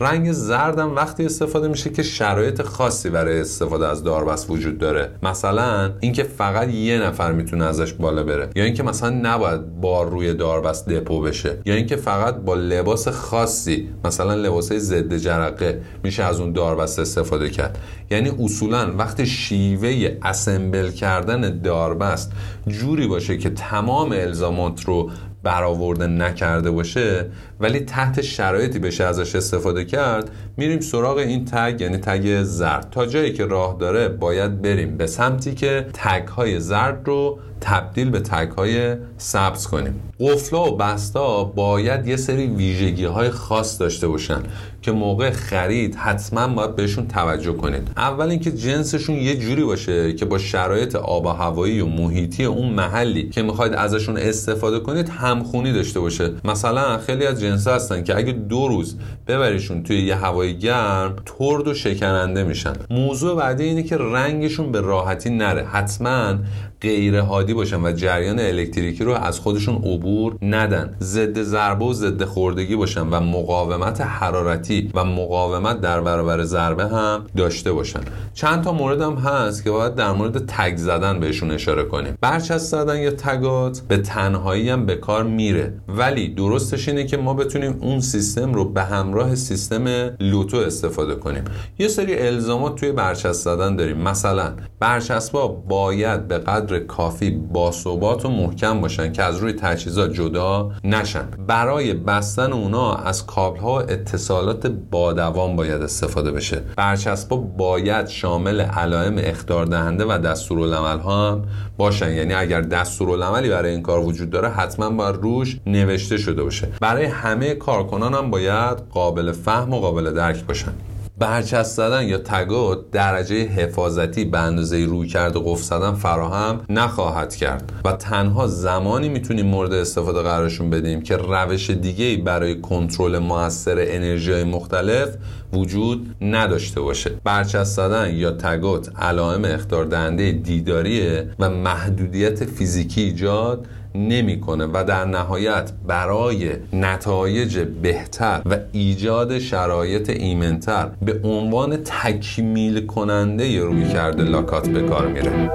رنگ 0.00 0.32
زردم 0.32 0.94
وقتی 0.94 1.26
استفاده 1.26 1.68
میشه 1.68 1.90
که 1.90 2.02
شرایط 2.02 2.62
خاصی 2.62 3.10
برای 3.10 3.40
استفاده 3.40 3.88
از 3.88 4.02
داربست 4.04 4.50
وجود 4.50 4.78
داره. 4.78 5.10
مثلا 5.22 5.92
اینکه 6.00 6.22
فقط 6.22 6.68
یه 6.68 6.98
نفر 6.98 7.32
می‌تونه 7.32 7.64
ازش 7.64 7.92
بالا 7.92 8.22
بره. 8.22 8.50
یا 8.56 8.64
اینکه 8.64 8.82
مثلا 8.82 9.10
نباید 9.10 9.80
بار 9.80 10.10
روی 10.10 10.34
داربست 10.34 10.88
دپو 10.88 11.20
بشه. 11.20 11.58
یا 11.64 11.74
اینکه 11.74 11.96
فقط 11.96 12.36
با 12.36 12.54
لباس 12.54 13.08
خاصی 13.08 13.88
مثلا 14.04 14.34
لباسای 14.34 14.78
ضد 14.78 15.16
جرقه 15.16 15.82
میشه 16.02 16.22
از 16.22 16.40
اون 16.40 16.52
داربست 16.52 16.98
استفاده 16.98 17.50
کرد. 17.50 17.78
یعنی 18.10 18.32
اصولا 18.44 18.92
وقتی 18.98 19.26
شیوه 19.26 20.18
اسمبل 20.22 20.90
کردن 20.90 21.60
داربست 21.60 22.32
جوری 22.66 23.06
باشه 23.06 23.38
که 23.38 23.50
تمام 23.50 24.12
الزامات 24.12 24.84
رو 24.84 25.10
برآورده 25.42 26.06
نکرده 26.06 26.70
باشه 26.70 27.26
ولی 27.60 27.80
تحت 27.80 28.20
شرایطی 28.20 28.78
بشه 28.78 29.04
ازش 29.04 29.36
استفاده 29.36 29.84
کرد 29.84 30.30
میریم 30.56 30.80
سراغ 30.80 31.16
این 31.16 31.44
تگ 31.44 31.80
یعنی 31.80 31.96
تگ 31.96 32.42
زرد. 32.42 32.88
تا 32.90 33.06
جایی 33.06 33.32
که 33.32 33.46
راه 33.46 33.76
داره 33.80 34.08
باید 34.08 34.62
بریم 34.62 34.96
به 34.96 35.06
سمتی 35.06 35.54
که 35.54 35.86
تگ 35.92 36.28
های 36.28 36.60
زرد 36.60 37.02
رو 37.04 37.38
تبدیل 37.60 38.10
به 38.10 38.20
تگ 38.20 38.50
های 38.50 38.96
سبز 39.16 39.66
کنیم. 39.66 40.00
قفلا 40.20 40.72
و 40.72 40.76
بستا 40.76 41.44
باید 41.44 42.06
یه 42.06 42.16
سری 42.16 42.46
ویژگی 42.46 43.04
های 43.04 43.30
خاص 43.30 43.80
داشته 43.80 44.08
باشن 44.08 44.42
که 44.82 44.92
موقع 44.92 45.30
خرید 45.30 45.94
حتما 45.94 46.48
باید 46.48 46.76
بهشون 46.76 47.08
توجه 47.08 47.52
کنید. 47.52 47.88
اول 47.96 48.28
اینکه 48.28 48.50
جنسشون 48.52 49.16
یه 49.16 49.36
جوری 49.36 49.64
باشه 49.64 50.12
که 50.12 50.24
با 50.24 50.38
شرایط 50.38 50.96
آب 50.96 51.26
و 51.26 51.28
هوایی 51.28 51.80
و 51.80 51.86
محیطی 51.86 52.44
اون 52.44 52.68
محلی 52.68 53.28
که 53.28 53.42
می‌خواید 53.42 53.72
ازشون 53.72 54.16
استفاده 54.16 54.80
کنید 54.80 55.08
همخونی 55.08 55.72
داشته 55.72 56.00
باشه. 56.00 56.30
مثلا 56.44 56.98
خیلی 56.98 57.26
از 57.26 57.40
جنس 57.44 57.68
هستن 57.68 58.04
که 58.04 58.16
اگه 58.16 58.32
دو 58.32 58.68
روز 58.68 58.96
ببریشون 59.26 59.82
توی 59.82 60.02
یه 60.02 60.16
هوای 60.16 60.58
گرم 60.58 61.16
ترد 61.26 61.68
و 61.68 61.74
شکننده 61.74 62.44
میشن. 62.44 62.72
موضوع 62.90 63.36
بعدی 63.36 63.64
اینه 63.64 63.82
که 63.82 63.96
رنگشون 63.96 64.72
به 64.72 64.80
راحتی 64.80 65.30
نره. 65.30 65.64
حتما 65.64 66.38
غیر 66.84 67.16
هادی 67.16 67.54
باشن 67.54 67.84
و 67.84 67.92
جریان 67.92 68.40
الکتریکی 68.40 69.04
رو 69.04 69.12
از 69.12 69.40
خودشون 69.40 69.74
عبور 69.74 70.36
ندن. 70.42 70.96
ضد 71.00 71.42
ضربه 71.42 71.84
و 71.84 71.92
ضد 71.92 72.24
خوردگی 72.24 72.76
باشن 72.76 73.00
و 73.00 73.20
مقاومت 73.20 74.00
حرارتی 74.00 74.90
و 74.94 75.04
مقاومت 75.04 75.80
در 75.80 76.00
برابر 76.00 76.42
ضربه 76.42 76.86
هم 76.86 77.26
داشته 77.36 77.72
باشن. 77.72 78.00
چند 78.34 78.64
تا 78.64 78.72
مورد 78.72 79.00
هم 79.00 79.14
هست 79.14 79.64
که 79.64 79.70
باید 79.70 79.94
در 79.94 80.12
مورد 80.12 80.46
تگ 80.46 80.76
زدن 80.76 81.20
بهشون 81.20 81.50
اشاره 81.50 81.84
کنیم. 81.84 82.18
برچسب 82.20 82.58
زدن 82.58 82.98
یا 82.98 83.10
تگات 83.10 83.80
به 83.88 83.96
تنهایی 83.96 84.68
هم 84.68 84.86
به 84.86 84.94
کار 84.96 85.24
میره. 85.24 85.74
ولی 85.88 86.28
درستش 86.28 86.88
اینه 86.88 87.04
که 87.04 87.16
ما 87.16 87.34
بتونیم 87.34 87.78
اون 87.80 88.00
سیستم 88.00 88.54
رو 88.54 88.64
به 88.64 88.82
همراه 88.82 89.34
سیستم 89.34 89.84
لوتو 90.20 90.56
استفاده 90.56 91.14
کنیم. 91.14 91.44
یه 91.78 91.88
سری 91.88 92.18
الزامات 92.18 92.74
توی 92.74 92.92
برچسب 92.92 93.32
زدن 93.32 93.76
داریم. 93.76 93.96
مثلا 93.96 94.52
برچسبا 94.80 95.48
باید 95.48 96.28
به 96.28 96.38
قدر 96.38 96.73
کافی 96.78 97.30
باثبات 97.30 98.26
و 98.26 98.28
محکم 98.28 98.80
باشن 98.80 99.12
که 99.12 99.22
از 99.22 99.38
روی 99.38 99.52
تجهیزات 99.52 100.12
جدا 100.12 100.70
نشن. 100.84 101.28
برای 101.46 101.94
بستن 101.94 102.52
اونا 102.52 102.94
از 102.94 103.26
کابل 103.26 103.58
ها 103.60 103.80
اتصالات 103.80 104.66
با 104.66 105.12
دوام 105.12 105.56
باید 105.56 105.82
استفاده 105.82 106.32
بشه. 106.32 106.62
برچسبا 106.76 107.36
باید 107.36 108.08
شامل 108.08 108.60
علائم 108.60 109.14
اخطار 109.18 109.66
دهنده 109.66 110.04
و 110.04 110.18
دستورالعمل 110.18 110.98
ها 110.98 111.30
هم 111.30 111.42
باشن. 111.76 112.12
یعنی 112.12 112.34
اگر 112.34 112.60
دستورالعملی 112.60 113.48
برای 113.48 113.70
این 113.70 113.82
کار 113.82 114.00
وجود 114.00 114.30
داره 114.30 114.48
حتما 114.48 114.90
باید 114.90 115.16
روش 115.16 115.58
نوشته 115.66 116.16
شده 116.16 116.42
باشه. 116.42 116.68
برای 116.80 117.04
همه 117.04 117.54
کارکنان 117.54 118.14
هم 118.14 118.30
باید 118.30 118.78
قابل 118.90 119.32
فهم 119.32 119.72
و 119.72 119.80
قابل 119.80 120.10
درک 120.10 120.44
باشن. 120.44 120.72
برچسب 121.18 121.76
زدن 121.76 122.08
یا 122.08 122.18
تگات 122.18 122.90
درجه 122.90 123.44
حفاظتی 123.46 124.24
به 124.24 124.38
اندازه 124.38 124.84
روی 124.84 125.08
کرده 125.08 125.40
قفل 125.44 125.62
زدن 125.62 125.94
فراهم 125.94 126.60
نخواهد 126.68 127.34
کرد. 127.34 127.72
و 127.84 127.92
تنها 127.92 128.46
زمانی 128.46 129.08
می‌تونیم 129.08 129.46
مورد 129.46 129.72
استفاده 129.72 130.22
قرارشون 130.22 130.70
بدیم 130.70 131.02
که 131.02 131.16
روش 131.16 131.70
دیگه 131.70 132.16
برای 132.16 132.60
کنترل 132.60 133.18
موثر 133.18 133.76
انرژی 133.78 134.44
مختلف 134.44 135.08
وجود 135.52 136.16
نداشته 136.20 136.80
باشه. 136.80 137.10
برچسب 137.24 137.64
زدن 137.64 138.14
یا 138.14 138.30
تگات 138.30 138.90
علائم 138.98 139.56
دهنده 139.90 140.32
دیداریه 140.32 141.30
و 141.38 141.50
محدودیت 141.50 142.44
فیزیکی 142.44 143.00
ایجاد 143.00 143.66
نمی‌کنه 143.94 144.64
و 144.64 144.84
در 144.88 145.04
نهایت 145.04 145.72
برای 145.86 146.50
نتایج 146.72 147.58
بهتر 147.58 148.42
و 148.46 148.56
ایجاد 148.72 149.38
شرایط 149.38 150.10
ایمنتر 150.10 150.88
به 151.02 151.20
عنوان 151.24 151.76
تکمیل 151.76 152.86
کننده 152.86 153.60
روی 153.60 153.88
کرده 153.88 154.22
لاکات 154.22 154.68
به 154.68 154.82
کار 154.82 155.06
میره. 155.06 155.50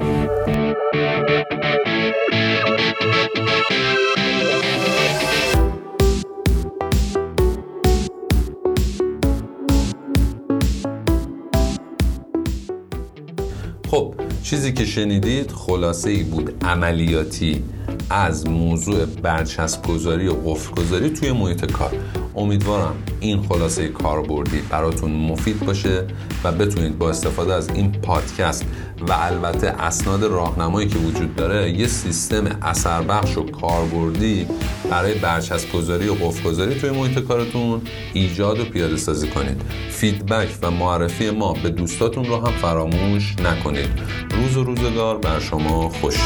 چیزی 14.50 14.74
که 14.74 14.86
شنیدید 14.86 15.52
خلاصه 15.52 16.10
ای 16.10 16.24
بود 16.24 16.66
عملیاتی 16.66 17.64
از 18.10 18.48
موضوع 18.48 19.06
برچسب 19.06 19.88
گذاری 19.88 20.28
و 20.28 20.34
قفل 20.34 20.76
گذاری 20.76 21.10
توی 21.10 21.32
محیط 21.32 21.72
کار. 21.72 21.92
امیدوارم 22.36 22.96
این 23.20 23.42
خلاصه 23.42 23.88
کاربردی 23.88 24.62
براتون 24.70 25.12
مفید 25.12 25.65
باشه 25.65 26.08
و 26.44 26.52
بتونید 26.52 26.98
با 26.98 27.10
استفاده 27.10 27.54
از 27.54 27.70
این 27.70 27.92
پادکست 27.92 28.65
و 29.08 29.13
البته 29.13 29.68
اسناد 29.68 30.24
راهنمایی 30.24 30.88
که 30.88 31.00
وجود 31.00 31.36
داره 31.36 31.72
یه 31.72 31.88
سیستم 31.88 32.58
اثر 32.62 33.02
بخش 33.02 33.38
و 33.38 33.44
کاربردی 33.44 34.48
برای 34.92 35.13
برچسب 35.13 35.72
گذاری 35.72 36.08
و 36.08 36.13
قفل 36.13 36.50
گذاری 36.50 36.76
توی 36.76 36.89
محیط 36.89 37.20
کارتون 37.20 37.82
ایجاد 38.13 38.60
و 38.60 38.65
پیاده 38.65 38.98
سازی 38.98 39.28
کنید. 39.28 39.62
فیدبک 39.89 40.50
و 40.62 40.72
معرفی 40.72 41.30
ما 41.30 41.54
به 41.54 41.70
دوستاتون 41.70 42.26
رو 42.26 42.36
هم 42.36 42.52
فراموش 42.52 43.36
نکنید. 43.39 43.89
روز 44.32 44.58
و 44.58 44.63
روزگار 44.63 45.18
بر 45.18 45.39
شما 45.39 45.89
خوش. 45.89 46.20